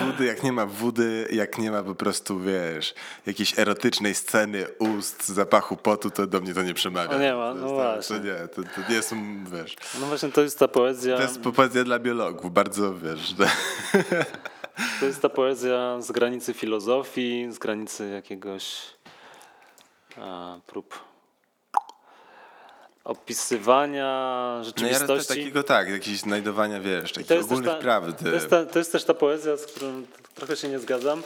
wody, 0.06 0.24
jak 0.24 0.42
nie 0.42 0.52
ma 0.52 0.66
wody, 0.66 1.28
jak 1.32 1.58
nie 1.58 1.70
ma 1.70 1.82
po 1.82 1.94
prostu, 1.94 2.40
wiesz, 2.40 2.94
jakiejś 3.26 3.58
erotycznej 3.58 4.14
sceny 4.14 4.66
ust, 4.78 5.28
zapachu 5.28 5.76
potu, 5.76 6.10
to 6.10 6.26
do 6.26 6.40
mnie 6.40 6.54
to 6.54 6.62
nie 6.62 6.74
przemawia. 6.74 7.16
O, 7.16 7.18
nie 7.18 7.34
ma, 7.34 7.48
to, 7.48 7.54
no 7.54 7.66
jest- 7.66 7.74
właśnie. 7.74 8.16
To 8.16 8.24
nie, 8.24 8.48
to, 8.48 8.62
to 8.82 8.92
nie 8.92 9.02
są, 9.02 9.44
wiesz, 9.52 9.76
No 10.00 10.06
właśnie 10.06 10.28
to 10.32 10.42
jest 10.42 10.58
ta 10.58 10.68
poezja, 10.68 11.16
to 11.16 11.22
jest 11.22 11.40
poezja 11.40 11.84
dla 11.84 11.98
biologów, 11.98 12.52
bardzo, 12.52 12.94
wiesz, 12.98 13.34
to 15.00 15.06
jest 15.06 15.22
ta 15.22 15.28
poezja 15.28 16.00
z 16.00 16.12
granicy 16.12 16.54
filozofii, 16.54 17.46
z 17.50 17.58
granicy 17.58 18.08
jakiegoś 18.08 18.76
a, 20.16 20.56
prób 20.66 21.10
opisywania 23.04 24.04
no 24.52 24.58
ja 24.58 24.64
rzeczywistości. 24.64 25.28
takiego, 25.28 25.62
tak, 25.62 25.88
znajdowania, 26.16 26.80
wiesz, 26.80 27.12
takich 27.12 27.44
ogólnych 27.44 27.70
ta, 27.70 27.78
prawd. 27.78 28.24
to, 28.24 28.28
jest 28.28 28.50
ta, 28.50 28.66
to 28.66 28.78
jest 28.78 28.92
też 28.92 29.04
ta 29.04 29.14
poezja, 29.14 29.56
z 29.56 29.66
którą 29.66 30.02
trochę 30.34 30.56
się 30.56 30.68
nie 30.68 30.78
zgadzam, 30.78 31.22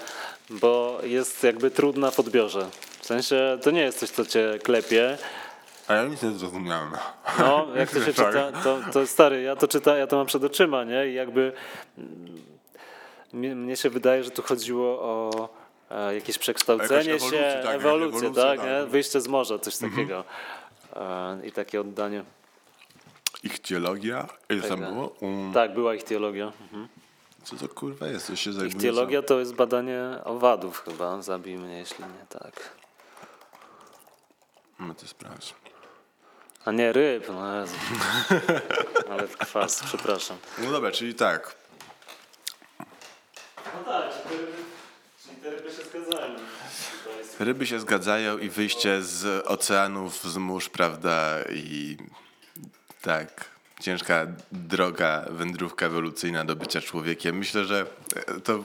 bo 0.50 1.00
jest 1.02 1.42
jakby 1.42 1.70
trudna 1.70 2.10
w 2.10 2.20
odbiorze. 2.20 2.66
W 3.00 3.06
sensie 3.06 3.58
to 3.62 3.70
nie 3.70 3.80
jest 3.80 3.98
coś, 3.98 4.10
co 4.10 4.26
cię 4.26 4.58
klepie. 4.62 5.18
A 5.88 5.94
ja 5.94 6.04
nic 6.04 6.22
nie 6.22 6.30
zrozumiałem. 6.30 6.90
No, 7.38 7.66
jak 7.76 7.90
to 7.90 8.00
się 8.00 8.12
czyta, 8.24 8.52
to, 8.64 8.78
to 8.92 9.06
stary, 9.06 9.42
ja 9.42 9.56
to 9.56 9.68
czytam, 9.68 9.98
ja 9.98 10.06
to 10.06 10.16
mam 10.16 10.26
przed 10.26 10.44
oczyma, 10.44 10.84
nie? 10.84 11.08
I 11.08 11.14
jakby 11.14 11.52
mnie, 13.34 13.54
mnie 13.54 13.76
się 13.76 13.90
wydaje, 13.90 14.24
że 14.24 14.30
tu 14.30 14.42
chodziło 14.42 15.00
o 15.00 15.48
e, 15.90 16.14
jakieś 16.14 16.38
przekształcenie 16.38 17.10
Jakaś 17.10 17.30
się, 17.30 17.60
tak, 17.64 17.74
ewolucję, 17.74 18.18
ewolucja, 18.18 18.44
tak, 18.44 18.58
tak. 18.60 18.68
nie? 18.68 18.86
wyjście 18.86 19.20
z 19.20 19.28
morza, 19.28 19.58
coś 19.58 19.76
takiego. 19.76 20.24
E, 20.96 21.46
I 21.46 21.52
takie 21.52 21.80
oddanie. 21.80 22.24
Ichtiologia? 23.42 24.28
Ile 24.48 24.68
tam 24.68 24.78
Taka. 24.80 24.92
było? 24.92 25.08
Um, 25.20 25.52
Tak, 25.52 25.74
była 25.74 25.94
ich 25.94 26.02
teologia. 26.04 26.52
Mhm. 26.62 26.88
Co 27.44 27.56
to 27.56 27.68
kurwa 27.68 28.06
jest? 28.06 28.26
Co 28.26 28.36
się 28.36 28.50
Ich 28.50 28.56
zajmuje? 28.56 28.80
teologia 28.80 29.22
to 29.22 29.38
jest 29.40 29.54
badanie 29.54 30.00
owadów 30.24 30.82
chyba, 30.84 31.22
zabij 31.22 31.56
mnie 31.58 31.78
jeśli 31.78 32.04
nie 32.04 32.26
tak. 32.40 32.72
No 34.78 34.94
to 34.94 35.06
sprawdź. 35.06 35.54
A 36.64 36.72
nie 36.72 36.92
ryb, 36.92 37.28
no 37.28 37.60
Jezu. 37.60 37.74
Ale 39.10 39.28
kwas, 39.28 39.82
przepraszam. 39.84 40.36
No 40.58 40.70
dobra, 40.72 40.90
czyli 40.90 41.14
tak. 41.14 41.56
No 43.74 43.92
tak, 43.92 44.04
czyli 45.22 45.36
te 45.42 45.50
ryby 45.50 45.70
się 45.70 45.82
zgadzają. 45.84 46.34
Ryby 47.40 47.66
się 47.66 47.80
zgadzają 47.80 48.38
i 48.38 48.48
wyjście 48.48 49.02
z 49.02 49.46
oceanów, 49.46 50.22
z 50.24 50.36
mórz, 50.36 50.68
prawda? 50.68 51.38
I 51.54 51.96
tak, 53.02 53.44
ciężka 53.80 54.26
droga, 54.52 55.24
wędrówka 55.30 55.86
ewolucyjna 55.86 56.44
do 56.44 56.56
bycia 56.56 56.80
człowiekiem. 56.80 57.36
Myślę, 57.38 57.64
że 57.64 57.86
to 58.44 58.64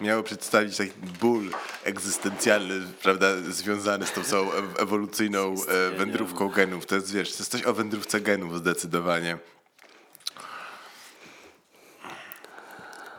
miało 0.00 0.22
przedstawić 0.22 0.76
taki 0.76 0.92
ból 1.20 1.50
egzystencjalny, 1.84 2.80
prawda, 3.02 3.26
związany 3.50 4.06
z 4.06 4.12
tą 4.12 4.24
całą 4.24 4.50
ew- 4.50 4.82
ewolucyjną 4.82 5.54
e, 5.68 5.90
wędrówką 5.90 6.48
genów. 6.48 6.86
To 6.86 6.94
jest, 6.94 7.12
wiesz, 7.12 7.32
to 7.32 7.38
jest 7.38 7.50
coś 7.52 7.62
o 7.64 7.72
wędrówce 7.74 8.20
genów 8.20 8.58
zdecydowanie. 8.58 9.38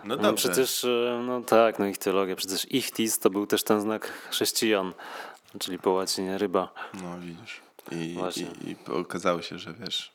No 0.06 0.16
No 0.16 0.34
przecież, 0.34 0.84
e, 0.84 1.22
no 1.28 1.42
tak, 1.42 1.80
no 1.80 1.86
ich 1.86 1.98
teologia, 1.98 2.36
przecież 2.36 2.72
ichtis 2.72 3.20
to 3.20 3.30
był 3.30 3.48
też 3.48 3.64
ten 3.64 3.82
znak 3.82 4.08
chrześcijan, 4.30 4.94
czyli 5.60 5.80
po 5.80 5.92
łacinie 5.92 6.38
ryba. 6.38 6.70
No 6.94 7.20
widzisz. 7.20 7.62
I, 7.92 8.18
i, 8.66 8.72
I 8.72 8.76
okazało 8.92 9.42
się, 9.42 9.60
że 9.60 9.74
wiesz, 9.74 10.12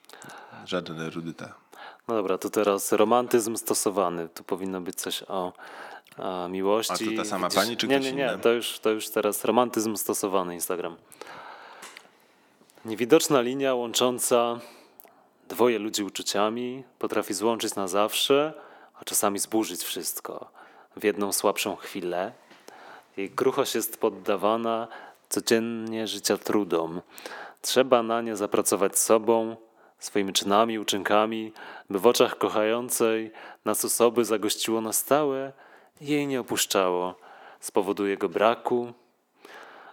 żaden 0.66 1.00
erudyta. 1.00 1.55
No 2.09 2.14
dobra, 2.14 2.38
to 2.38 2.50
teraz 2.50 2.92
romantyzm 2.92 3.57
stosowany. 3.57 4.29
Tu 4.29 4.44
powinno 4.44 4.81
być 4.81 4.96
coś 4.96 5.22
o, 5.29 5.53
miłości. 6.48 7.09
A 7.09 7.11
to 7.11 7.22
ta 7.22 7.24
sama 7.24 7.48
pani, 7.50 7.76
czy 7.76 7.88
Nie, 7.88 7.96
ktoś 7.98 8.07
nie, 8.07 8.16
nie, 8.16 8.26
inny? 8.33 8.38
to 8.38 8.53
już, 8.53 8.79
to 8.79 8.90
już 8.90 9.09
teraz 9.09 9.44
romantyzm 9.44 9.96
stosowany 9.96 10.55
Instagram. 10.55 10.96
Niewidoczna 12.85 13.40
linia 13.40 13.74
łącząca 13.74 14.59
dwoje 15.48 15.79
ludzi 15.79 16.03
uczuciami 16.03 16.85
potrafi 16.98 17.35
złączyć 17.35 17.74
na 17.74 17.88
zawsze, 17.88 18.53
a 19.01 19.05
czasami 19.05 19.39
zburzyć 19.39 19.83
wszystko 19.83 20.51
w 20.97 21.05
jedną 21.05 21.33
słabszą 21.33 21.77
chwilę. 21.77 22.33
Jej 23.17 23.31
kruchość 23.31 23.75
jest 23.75 24.01
poddawana 24.01 24.89
codziennie 25.29 26.07
życia 26.07 26.37
trudom. 26.37 27.03
Trzeba 27.63 28.03
na 28.03 28.21
nie 28.23 28.37
zapracować 28.37 28.99
sobą, 28.99 29.57
swoimi 29.99 30.33
czynami, 30.33 30.79
uczynkami, 30.79 31.53
by 31.91 31.99
w 31.99 32.07
oczach 32.07 32.39
kochającej 32.39 33.33
nas 33.65 33.85
osoby 33.85 34.25
zagościło 34.25 34.81
na 34.81 34.93
stałe 34.93 35.53
i 36.01 36.07
jej 36.07 36.27
nie 36.27 36.41
opuszczało 36.41 37.15
z 37.61 37.71
powodu 37.71 38.07
jego 38.07 38.29
braku. 38.29 38.93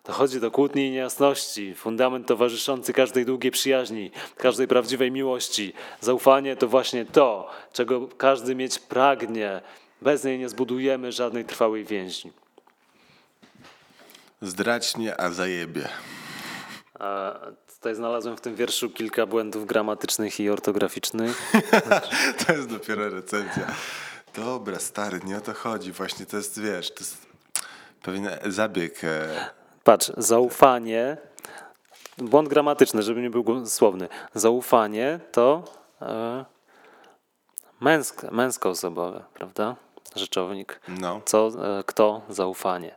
Dochodzi 0.07 0.39
do 0.39 0.51
kłótni 0.51 0.87
i 0.87 0.91
niejasności, 0.91 1.75
fundament 1.75 2.27
towarzyszący 2.27 2.93
każdej 2.93 3.25
długiej 3.25 3.51
przyjaźni, 3.51 4.11
każdej 4.37 4.67
prawdziwej 4.67 5.11
miłości. 5.11 5.73
Zaufanie 6.01 6.55
to 6.55 6.67
właśnie 6.67 7.05
to, 7.05 7.49
czego 7.73 8.07
każdy 8.07 8.55
mieć 8.55 8.79
pragnie. 8.79 9.61
Bez 10.01 10.23
niej 10.23 10.39
nie 10.39 10.49
zbudujemy 10.49 11.11
żadnej 11.11 11.45
trwałej 11.45 11.85
więzi. 11.85 12.31
Zdrać 14.41 14.97
mnie, 14.97 15.21
a 15.21 15.29
zajebie. 15.29 15.89
A 16.99 17.39
tutaj 17.75 17.95
znalazłem 17.95 18.37
w 18.37 18.41
tym 18.41 18.55
wierszu 18.55 18.89
kilka 18.89 19.25
błędów 19.25 19.65
gramatycznych 19.65 20.39
i 20.39 20.49
ortograficznych. 20.49 21.51
To 22.47 22.53
jest 22.53 22.69
dopiero 22.69 23.09
recenzja. 23.09 23.67
Dobra, 24.35 24.79
stary, 24.79 25.19
nie 25.25 25.37
o 25.37 25.41
to 25.41 25.53
chodzi. 25.53 25.91
Właśnie 25.91 26.25
to 26.25 26.37
jest, 26.37 26.61
wiesz, 26.61 26.93
to 26.93 26.99
jest 26.99 27.17
pewien 28.01 28.29
zabieg. 28.45 29.01
Patrz, 29.87 30.11
zaufanie, 30.17 31.17
błąd 32.17 32.49
gramatyczny, 32.49 33.03
żeby 33.03 33.21
nie 33.21 33.29
był 33.29 33.65
słowny. 33.65 34.07
Zaufanie 34.33 35.19
to 35.31 35.63
e, 36.01 36.45
męsk, 37.81 38.23
męskoosobowe, 38.31 39.23
prawda? 39.33 39.75
Rzeczownik. 40.15 40.81
no. 40.87 41.21
Co, 41.25 41.47
e, 41.47 41.83
kto, 41.83 42.21
zaufanie. 42.29 42.95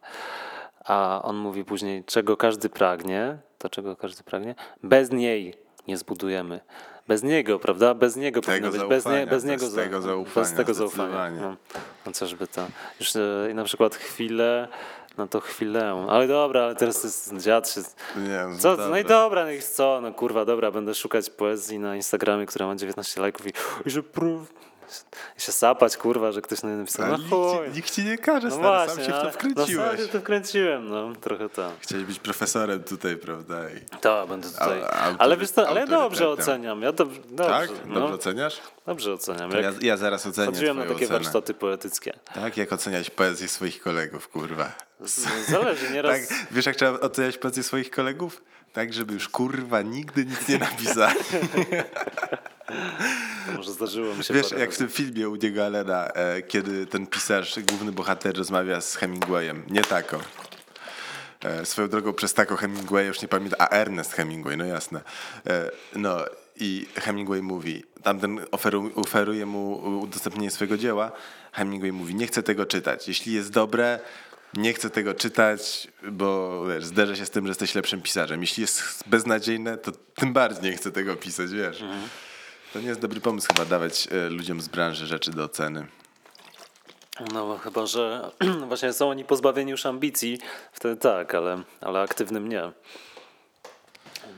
A 0.85 1.21
on 1.25 1.37
mówi 1.37 1.65
później, 1.65 2.05
czego 2.05 2.37
każdy 2.37 2.69
pragnie, 2.69 3.39
to 3.59 3.69
czego 3.69 3.97
każdy 3.97 4.23
pragnie, 4.23 4.55
bez 4.83 5.11
niej 5.11 5.55
nie 5.89 5.97
zbudujemy. 5.97 6.61
Bez 7.09 7.23
niego, 7.23 7.59
prawda? 7.59 7.95
Bez 7.95 8.17
niego 8.17 8.41
powinno 8.41 8.71
być. 8.71 8.81
Bez, 8.81 8.91
nie, 8.91 9.11
zaufania, 9.11 9.27
bez 9.27 9.45
niego 9.45 9.65
bez 9.65 9.75
tego 9.75 10.03
zaufania, 10.03 10.47
Bez 10.47 10.55
tego 10.55 10.75
zaufania. 10.75 11.41
No, 11.41 11.49
no 11.51 11.57
chociażby 12.05 12.47
to. 12.47 12.67
Już 13.01 13.17
e, 13.17 13.49
i 13.51 13.55
na 13.55 13.65
przykład 13.65 13.95
chwilę, 13.95 14.69
no 15.21 15.29
to 15.29 15.41
chwilę. 15.41 16.07
Ale 16.09 16.29
dobra, 16.29 16.63
ale 16.63 16.75
teraz 16.75 17.05
jest 17.05 17.37
dziad 17.37 17.71
się... 17.71 17.81
Nie, 18.17 18.47
no 18.51 18.59
Co, 18.59 18.77
no 18.77 18.99
i 18.99 19.05
dobra, 19.05 19.45
no 19.45 19.51
i 19.51 19.63
co, 19.63 20.01
no 20.01 20.13
kurwa, 20.13 20.45
dobra, 20.45 20.71
będę 20.71 20.95
szukać 20.95 21.31
poezji 21.31 21.79
na 21.79 21.97
Instagramie, 21.97 22.47
która 22.47 22.67
ma 22.67 22.77
19 22.77 23.21
lajków 23.21 23.47
i, 23.47 23.53
i 23.87 23.91
że 23.91 24.03
pró- 24.03 24.45
i 24.70 24.70
się 25.39 25.53
sapać, 25.53 25.97
kurwa, 25.97 26.33
że 26.33 26.43
ktoś 26.43 26.63
na 26.63 26.69
napisał, 26.77 27.07
no 27.07 27.17
nikt, 27.19 27.75
nikt 27.77 27.91
ci 27.95 28.05
nie 28.05 28.19
każe, 28.19 28.49
No 28.49 28.55
stary, 28.55 28.87
właśnie, 28.87 29.05
sam 29.05 29.13
się 29.15 29.21
w 29.21 29.23
to 29.23 29.31
wkręciłeś. 29.31 29.77
No 29.77 29.87
sam 29.89 29.97
się 29.97 30.03
w 30.05 30.09
to 30.11 30.21
wkręciłem, 30.21 30.89
no, 30.89 31.13
trochę 31.21 31.49
tak. 31.49 31.73
Chciałeś 31.81 32.05
być 32.05 32.19
profesorem 32.19 32.83
tutaj, 32.83 33.17
prawda? 33.17 33.71
I... 33.71 33.99
Tak, 34.01 34.29
będę 34.29 34.49
tutaj. 34.49 34.83
A- 34.83 35.15
ale 35.19 35.37
wiesz 35.37 35.51
co, 35.51 35.69
ale 35.69 35.87
dobrze 35.87 36.29
oceniam. 36.29 36.83
Ja 36.83 36.93
dob- 36.93 37.19
dobrze, 37.31 37.53
Tak? 37.53 37.69
Dobrze 37.69 37.87
no, 37.87 38.07
oceniasz? 38.07 38.61
dobrze 38.87 39.13
oceniam. 39.13 39.51
To 39.51 39.61
ja, 39.61 39.73
ja 39.81 39.97
zaraz 39.97 40.27
ocenię 40.27 40.47
chodziłem 40.47 40.77
na 40.77 40.83
takie 40.83 40.95
ocenę. 40.95 41.11
warsztaty 41.11 41.55
poetyckie. 41.55 42.13
Tak? 42.35 42.57
Jak 42.57 42.73
oceniać 42.73 43.11
poezję 43.11 43.49
swoich 43.49 43.83
kolegów, 43.83 44.29
kurwa? 44.29 44.73
Z- 45.01 45.49
Zależy, 45.51 45.91
nieraz. 45.91 46.29
Tak, 46.29 46.39
wiesz 46.51 46.67
jak 46.67 46.77
trzeba 46.77 47.01
oceniać 47.01 47.39
poezję 47.39 47.63
swoich 47.63 47.91
kolegów? 47.91 48.43
Tak, 48.73 48.93
żeby 48.93 49.15
już 49.15 49.29
kurwa 49.29 49.83
nigdy 49.83 50.25
nic 50.25 50.49
nie 50.49 50.59
napisali. 50.59 51.15
Może 53.57 53.73
zdarzyło 53.73 54.15
mi 54.15 54.25
się 54.25 54.35
Wiesz, 54.35 54.51
jak 54.51 54.61
w 54.61 54.65
razy. 54.65 54.79
tym 54.79 54.89
filmie 54.89 55.29
u 55.29 55.37
Diego 55.37 55.67
Allena, 55.67 56.09
e, 56.09 56.43
kiedy 56.43 56.87
ten 56.87 57.07
pisarz, 57.07 57.59
główny 57.69 57.93
bohater 57.93 58.37
rozmawia 58.37 58.81
z 58.81 58.97
Hemingwayem. 58.97 59.63
Nie 59.71 59.83
tako. 59.83 60.21
E, 61.45 61.67
swoją 61.67 61.89
drogą 61.89 62.13
przez 62.13 62.35
tako 62.35 62.57
Hemingway 62.57 63.07
już 63.07 63.23
nie 63.23 63.29
pamiętam, 63.29 63.57
a 63.61 63.69
Ernest 63.69 64.13
Hemingway, 64.13 64.57
no 64.57 64.65
jasne. 64.65 65.01
E, 65.47 65.71
no 65.97 66.19
i 66.57 66.87
Hemingway 66.95 67.43
mówi, 67.43 67.85
tamten 68.03 68.41
oferu, 68.51 68.91
oferuje 68.95 69.47
mu 69.47 69.73
udostępnienie 70.01 70.51
swojego 70.51 70.77
dzieła. 70.77 71.13
Hemingway 71.53 71.93
mówi, 71.93 72.15
nie 72.15 72.27
chcę 72.27 72.43
tego 72.43 72.67
czytać. 72.67 73.09
Jeśli 73.09 73.33
jest 73.33 73.51
dobre, 73.51 74.01
nie 74.55 74.73
chcę 74.75 74.91
tego 74.91 75.15
czytać, 75.15 75.89
bo 76.03 76.65
wiesz, 76.67 76.85
zderzę 76.85 77.17
się 77.17 77.27
z 77.27 77.31
tym, 77.31 77.45
że 77.47 77.51
jesteś 77.51 77.75
lepszym 77.75 78.03
pisarzem. 78.03 78.41
Jeśli 78.41 78.61
jest 78.61 78.83
beznadziejne, 79.07 79.79
to 79.79 79.93
tym 80.15 80.33
bardziej 80.33 80.71
nie 80.71 80.77
chcę 80.77 80.93
tego 80.93 81.17
pisać, 81.17 81.51
wiesz. 81.51 81.85
To 82.73 82.81
nie 82.81 82.89
jest 82.89 83.01
dobry 83.01 83.21
pomysł 83.21 83.49
chyba 83.49 83.65
dawać 83.65 84.09
e, 84.11 84.29
ludziom 84.29 84.61
z 84.61 84.69
branży 84.69 85.07
rzeczy 85.07 85.31
do 85.31 85.45
oceny. 85.45 85.87
No 87.33 87.59
chyba, 87.59 87.87
że 87.87 88.31
właśnie 88.69 88.93
są 88.93 89.11
oni 89.11 89.25
pozbawieni 89.25 89.71
już 89.71 89.87
ambicji, 89.87 90.39
wtedy 90.73 90.97
tak, 90.97 91.35
ale, 91.35 91.63
ale 91.81 92.01
aktywnym 92.01 92.49
nie. 92.49 92.73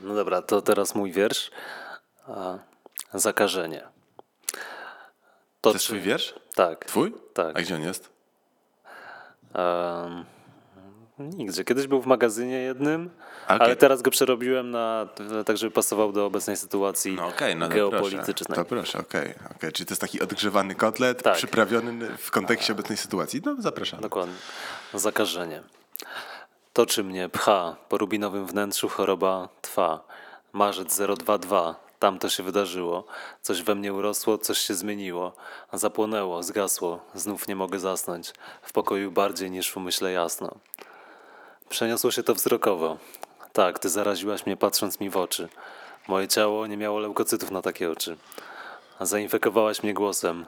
No 0.03 0.15
dobra, 0.15 0.41
to 0.41 0.61
teraz 0.61 0.95
mój 0.95 1.11
wiersz. 1.11 1.51
Zakażenie. 3.13 3.87
To, 5.61 5.69
To 5.69 5.73
jest 5.73 5.85
twój 5.85 5.99
wiersz? 5.99 6.33
Tak. 6.55 6.85
Twój? 6.85 7.13
Tak. 7.33 7.57
A 7.57 7.61
gdzie 7.61 7.75
on 7.75 7.81
jest? 7.81 8.12
Em, 9.53 10.25
nigdzie. 11.19 11.63
Kiedyś 11.63 11.87
był 11.87 12.01
w 12.01 12.05
magazynie 12.05 12.55
jednym, 12.55 13.09
okej. 13.45 13.57
ale 13.59 13.75
teraz 13.75 14.01
go 14.01 14.11
przerobiłem 14.11 14.71
na 14.71 15.07
tak, 15.45 15.57
żeby 15.57 15.71
pasował 15.71 16.11
do 16.11 16.25
obecnej 16.25 16.57
sytuacji 16.57 17.13
No 17.15 17.27
okej, 17.27 17.55
no 17.55 17.67
to 17.67 17.73
geopolitycznej. 17.75 18.35
proszę. 18.47 18.55
To 18.55 18.65
proszę, 18.65 18.99
okej. 18.99 19.33
okej. 19.55 19.71
Czyli 19.71 19.87
to 19.87 19.91
jest 19.91 20.01
taki 20.01 20.21
odgrzewany 20.21 20.75
kotlet, 20.75 21.23
Tak. 21.23 21.35
przyprawiony 21.35 22.17
w 22.17 22.31
kontekście 22.31 22.73
obecnej 22.73 22.97
sytuacji. 22.97 23.41
No 23.45 23.55
zapraszam. 23.59 23.99
Dokładnie. 24.01 24.35
Zakażenie. 24.93 25.61
Toczy 26.73 27.03
mnie, 27.03 27.29
pcha, 27.29 27.75
po 27.89 27.97
rubinowym 27.97 28.45
wnętrzu 28.45 28.89
choroba 28.89 29.49
trwa. 29.61 30.03
Marzec 30.53 30.97
022, 31.17 31.75
tam 32.03 32.19
to 32.19 32.29
się 32.29 32.43
wydarzyło. 32.43 33.05
Coś 33.41 33.61
we 33.61 33.75
mnie 33.75 33.93
urosło, 33.93 34.37
coś 34.37 34.57
się 34.57 34.73
zmieniło. 34.73 35.33
Zapłonęło, 35.73 36.43
zgasło, 36.43 36.99
znów 37.15 37.47
nie 37.47 37.55
mogę 37.55 37.79
zasnąć. 37.79 38.33
W 38.61 38.73
pokoju 38.73 39.11
bardziej 39.11 39.51
niż 39.51 39.71
w 39.71 39.77
umyśle 39.77 40.11
jasno. 40.11 40.55
Przeniosło 41.69 42.11
się 42.11 42.23
to 42.23 42.35
wzrokowo. 42.35 42.97
Tak, 43.53 43.79
ty 43.79 43.89
zaraziłaś 43.89 44.45
mnie 44.45 44.57
patrząc 44.57 44.99
mi 44.99 45.09
w 45.09 45.17
oczy. 45.17 45.49
Moje 46.07 46.27
ciało 46.27 46.67
nie 46.67 46.77
miało 46.77 46.99
leukocytów 46.99 47.51
na 47.51 47.61
takie 47.61 47.91
oczy. 47.91 48.17
Zainfekowałaś 49.01 49.83
mnie 49.83 49.93
głosem. 49.93 50.45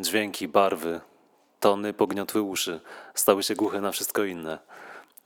Dźwięki, 0.00 0.48
barwy, 0.48 1.00
tony 1.60 1.92
pogniotły 1.92 2.42
uszy. 2.42 2.80
Stały 3.14 3.42
się 3.42 3.54
głuche 3.54 3.80
na 3.80 3.92
wszystko 3.92 4.24
inne. 4.24 4.58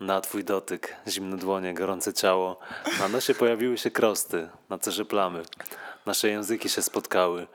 Na 0.01 0.21
twój 0.21 0.45
dotyk, 0.45 0.97
zimne 1.09 1.37
dłonie, 1.37 1.75
gorące 1.75 2.13
ciało. 2.13 2.59
Na 2.99 3.09
nosie 3.09 3.35
pojawiły 3.35 3.79
się 3.79 3.91
krosty, 3.91 4.49
na 4.69 4.79
cerze 4.79 5.05
plamy. 5.05 5.43
Nasze 6.07 6.29
języki 6.29 6.69
się 6.69 6.83
spotkały. 6.83 7.47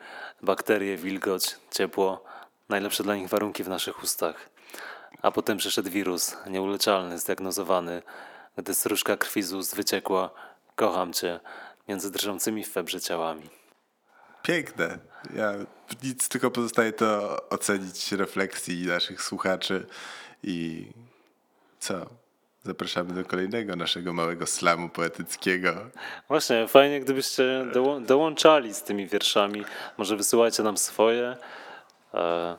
Bakterie, 0.41 0.97
wilgoć, 0.97 1.55
ciepło. 1.71 2.23
Najlepsze 2.69 3.03
dla 3.03 3.15
nich 3.15 3.29
warunki 3.29 3.63
w 3.63 3.67
naszych 3.67 4.03
ustach. 4.03 4.49
A 5.21 5.31
potem 5.31 5.57
przyszedł 5.57 5.89
wirus, 5.89 6.35
nieuleczalny, 6.47 7.19
zdiagnozowany. 7.19 8.01
Gdy 8.57 8.73
stróżka 8.73 9.17
krwi 9.17 9.43
z 9.43 9.53
ust 9.53 9.75
wyciekła, 9.75 10.29
kocham 10.75 11.13
cię, 11.13 11.39
między 11.87 12.11
drżącymi 12.11 12.63
w 12.63 12.71
febrze 12.71 13.01
ciałami. 13.01 13.49
Piękne. 14.41 14.99
Ja 15.35 15.53
nic 16.03 16.29
tylko 16.29 16.51
pozostaje 16.51 16.93
to 16.93 17.37
ocenić 17.49 18.11
refleksji 18.11 18.87
naszych 18.87 19.21
słuchaczy 19.21 19.87
i 20.43 20.87
co? 21.79 22.22
Zapraszamy 22.65 23.13
do 23.13 23.25
kolejnego 23.25 23.75
naszego 23.75 24.13
małego 24.13 24.45
slamu 24.47 24.89
poetyckiego. 24.89 25.73
Właśnie, 26.27 26.67
fajnie 26.67 26.99
gdybyście 26.99 27.65
doło- 27.73 27.99
dołączali 27.99 28.73
z 28.73 28.81
tymi 28.83 29.07
wierszami. 29.07 29.65
Może 29.97 30.15
wysyłajcie 30.17 30.63
nam 30.63 30.77
swoje. 30.77 31.37
E, 32.13 32.55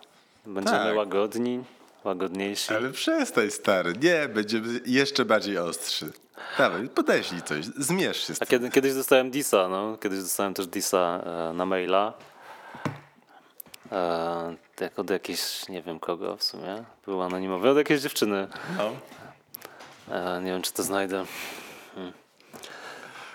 będziemy 0.46 0.78
Tak. 0.78 0.96
łagodni, 0.96 1.64
łagodniejsi. 2.04 2.74
Ale 2.74 2.90
przestań, 2.90 3.50
stary. 3.50 3.92
Nie, 4.02 4.28
będziemy 4.28 4.80
jeszcze 4.86 5.24
bardziej 5.24 5.58
ostrzy. 5.58 6.12
Dawaj, 6.58 6.88
podeślij 6.88 7.42
coś, 7.42 7.64
zmierz 7.64 8.26
się 8.26 8.34
z 8.34 8.42
A 8.42 8.46
tym. 8.46 8.48
kiedy, 8.48 8.70
kiedyś 8.70 8.94
dostałem 8.94 9.30
Disa, 9.30 9.68
no. 9.68 9.98
Kiedyś 10.02 10.18
dostałem 10.18 10.54
też 10.54 10.66
Disa 10.66 11.20
e, 11.26 11.52
na 11.52 11.66
maila. 11.66 12.12
E, 13.92 14.56
tak 14.76 14.98
od 14.98 15.10
jakiejś, 15.10 15.68
nie 15.68 15.82
wiem 15.82 16.00
kogo 16.00 16.36
w 16.36 16.42
sumie. 16.42 16.84
Był 17.06 17.22
anonimowy, 17.22 17.70
od 17.70 17.76
jakiejś 17.76 18.00
dziewczyny. 18.00 18.48
No. 18.78 18.92
E, 20.10 20.40
nie 20.42 20.52
wiem, 20.52 20.62
czy 20.62 20.72
to 20.72 20.82
znajdę. 20.82 21.24
Hmm. 21.94 22.12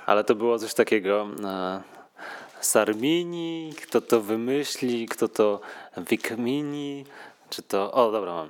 Ale 0.06 0.24
to 0.24 0.36
było 0.36 0.60
coś 0.60 0.74
takiego. 0.74 1.28
E, 1.44 1.82
Sarmini, 2.62 3.74
kto 3.82 4.02
to 4.02 4.22
wymyśli, 4.22 5.06
kto 5.08 5.28
to 5.28 5.62
wykmini, 5.98 7.06
czy 7.50 7.62
to... 7.64 7.92
O, 7.92 8.12
dobra, 8.12 8.34
mam. 8.34 8.50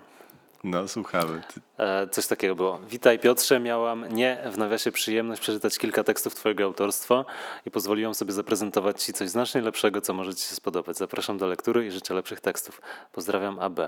no, 0.63 0.87
słuchamy. 0.87 1.41
E, 1.77 2.07
Coś 2.07 2.27
takiego 2.27 2.55
było. 2.55 2.79
Witaj 2.89 3.19
Piotrze, 3.19 3.59
miałam 3.59 4.05
nie 4.09 4.37
w 4.51 4.57
nawiasie 4.57 4.91
przyjemność 4.91 5.41
przeczytać 5.41 5.77
kilka 5.77 6.03
tekstów 6.03 6.35
twojego 6.35 6.63
autorstwa 6.63 7.25
i 7.65 7.71
pozwoliłam 7.71 8.15
sobie 8.15 8.33
zaprezentować 8.33 9.03
ci 9.03 9.13
coś 9.13 9.29
znacznie 9.29 9.61
lepszego, 9.61 10.01
co 10.01 10.13
może 10.13 10.35
ci 10.35 10.49
się 10.49 10.55
spodobać. 10.55 10.97
Zapraszam 10.97 11.37
do 11.37 11.47
lektury 11.47 11.85
i 11.85 11.91
życzę 11.91 12.13
lepszych 12.13 12.41
tekstów. 12.41 12.81
Pozdrawiam 13.11 13.59
AB. 13.59 13.79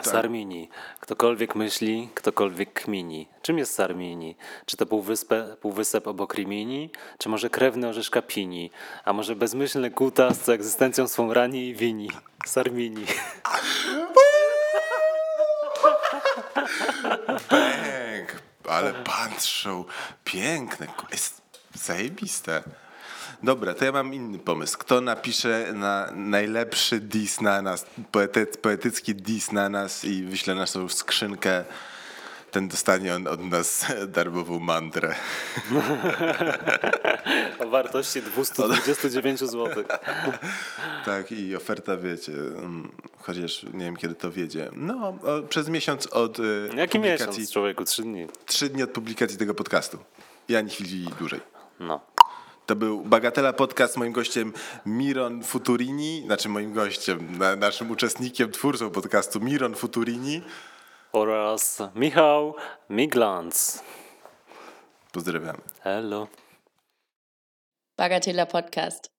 Sarmini. 0.00 0.68
Ktokolwiek 1.00 1.54
myśli, 1.54 2.08
ktokolwiek 2.14 2.72
kmini. 2.72 3.28
Czym 3.42 3.58
jest 3.58 3.74
Sarmini? 3.74 4.36
Czy 4.66 4.76
to 4.76 4.86
półwyspę, 4.86 5.56
półwysep 5.60 6.06
obok 6.06 6.34
Rimini? 6.34 6.90
Czy 7.18 7.28
może 7.28 7.50
krewny 7.50 7.88
orzeszka 7.88 8.22
Pini? 8.22 8.70
A 9.04 9.12
może 9.12 9.36
bezmyślny 9.36 9.90
kutas, 9.90 10.38
co 10.38 10.54
egzystencją 10.54 11.08
swą 11.08 11.34
rani 11.34 11.68
i 11.68 11.74
wini? 11.74 12.10
Sarmini. 12.46 13.04
Bęk! 17.50 18.42
Ale 18.68 18.92
punch 18.92 19.42
show. 19.42 19.86
Piękne. 20.24 20.86
Jest 21.10 21.42
zajebiste. 21.74 22.62
Dobra, 23.42 23.74
to 23.74 23.84
ja 23.84 23.92
mam 23.92 24.14
inny 24.14 24.38
pomysł. 24.38 24.78
Kto 24.78 25.00
napisze 25.00 25.72
na 25.74 26.08
najlepszy 26.14 27.00
diss 27.00 27.40
na 27.40 27.62
nas, 27.62 27.86
poety, 28.12 28.46
poetycki 28.46 29.14
diss 29.14 29.52
na 29.52 29.68
nas 29.68 30.04
i 30.04 30.22
wyśle 30.22 30.54
naszą 30.54 30.88
skrzynkę, 30.88 31.64
ten 32.50 32.68
dostanie 32.68 33.14
on 33.14 33.26
od 33.26 33.40
nas 33.44 33.86
darmową 34.16 34.58
mantrę. 34.58 35.14
O 37.58 37.68
wartości 37.68 38.22
229 38.22 39.40
zł. 39.40 39.68
Tak, 41.04 41.32
i 41.32 41.56
oferta, 41.56 41.96
wiecie, 41.96 42.32
mm, 42.32 42.90
chociaż 43.18 43.62
nie 43.62 43.84
wiem 43.84 43.96
kiedy 43.96 44.14
to 44.14 44.30
wiedzie. 44.30 44.70
No, 44.72 45.08
o, 45.08 45.42
przez 45.48 45.68
miesiąc 45.68 46.06
od 46.06 46.38
y, 46.38 46.68
Jaki 46.76 46.98
publikacji, 46.98 47.26
miesiąc, 47.26 47.52
człowieku? 47.52 47.84
Trzy 47.84 48.02
dni. 48.02 48.26
trzy 48.46 48.68
dni 48.68 48.82
od 48.82 48.90
publikacji 48.90 49.38
tego 49.38 49.54
podcastu. 49.54 49.98
I 50.48 50.56
ani 50.56 50.70
chwili 50.70 51.06
dłużej. 51.18 51.40
No. 51.80 52.00
To 52.66 52.76
był 52.76 53.04
Bagatela 53.04 53.52
Podcast, 53.52 53.96
moim 53.96 54.12
gościem 54.12 54.52
Miron 54.86 55.44
Futurini, 55.44 56.22
znaczy 56.26 56.48
moim 56.48 56.72
gościem, 56.72 57.38
na, 57.38 57.56
naszym 57.56 57.90
uczestnikiem, 57.90 58.50
twórcą 58.50 58.90
podcastu 58.90 59.40
Miron 59.40 59.74
Futurini. 59.74 60.42
Oraz 61.12 61.78
Michał 61.94 62.54
Miglanz. 62.90 63.82
Pozdrawiamy. 65.12 65.58
Hello. 65.80 66.28
Bagatella 67.98 68.46
Podcast. 68.46 69.11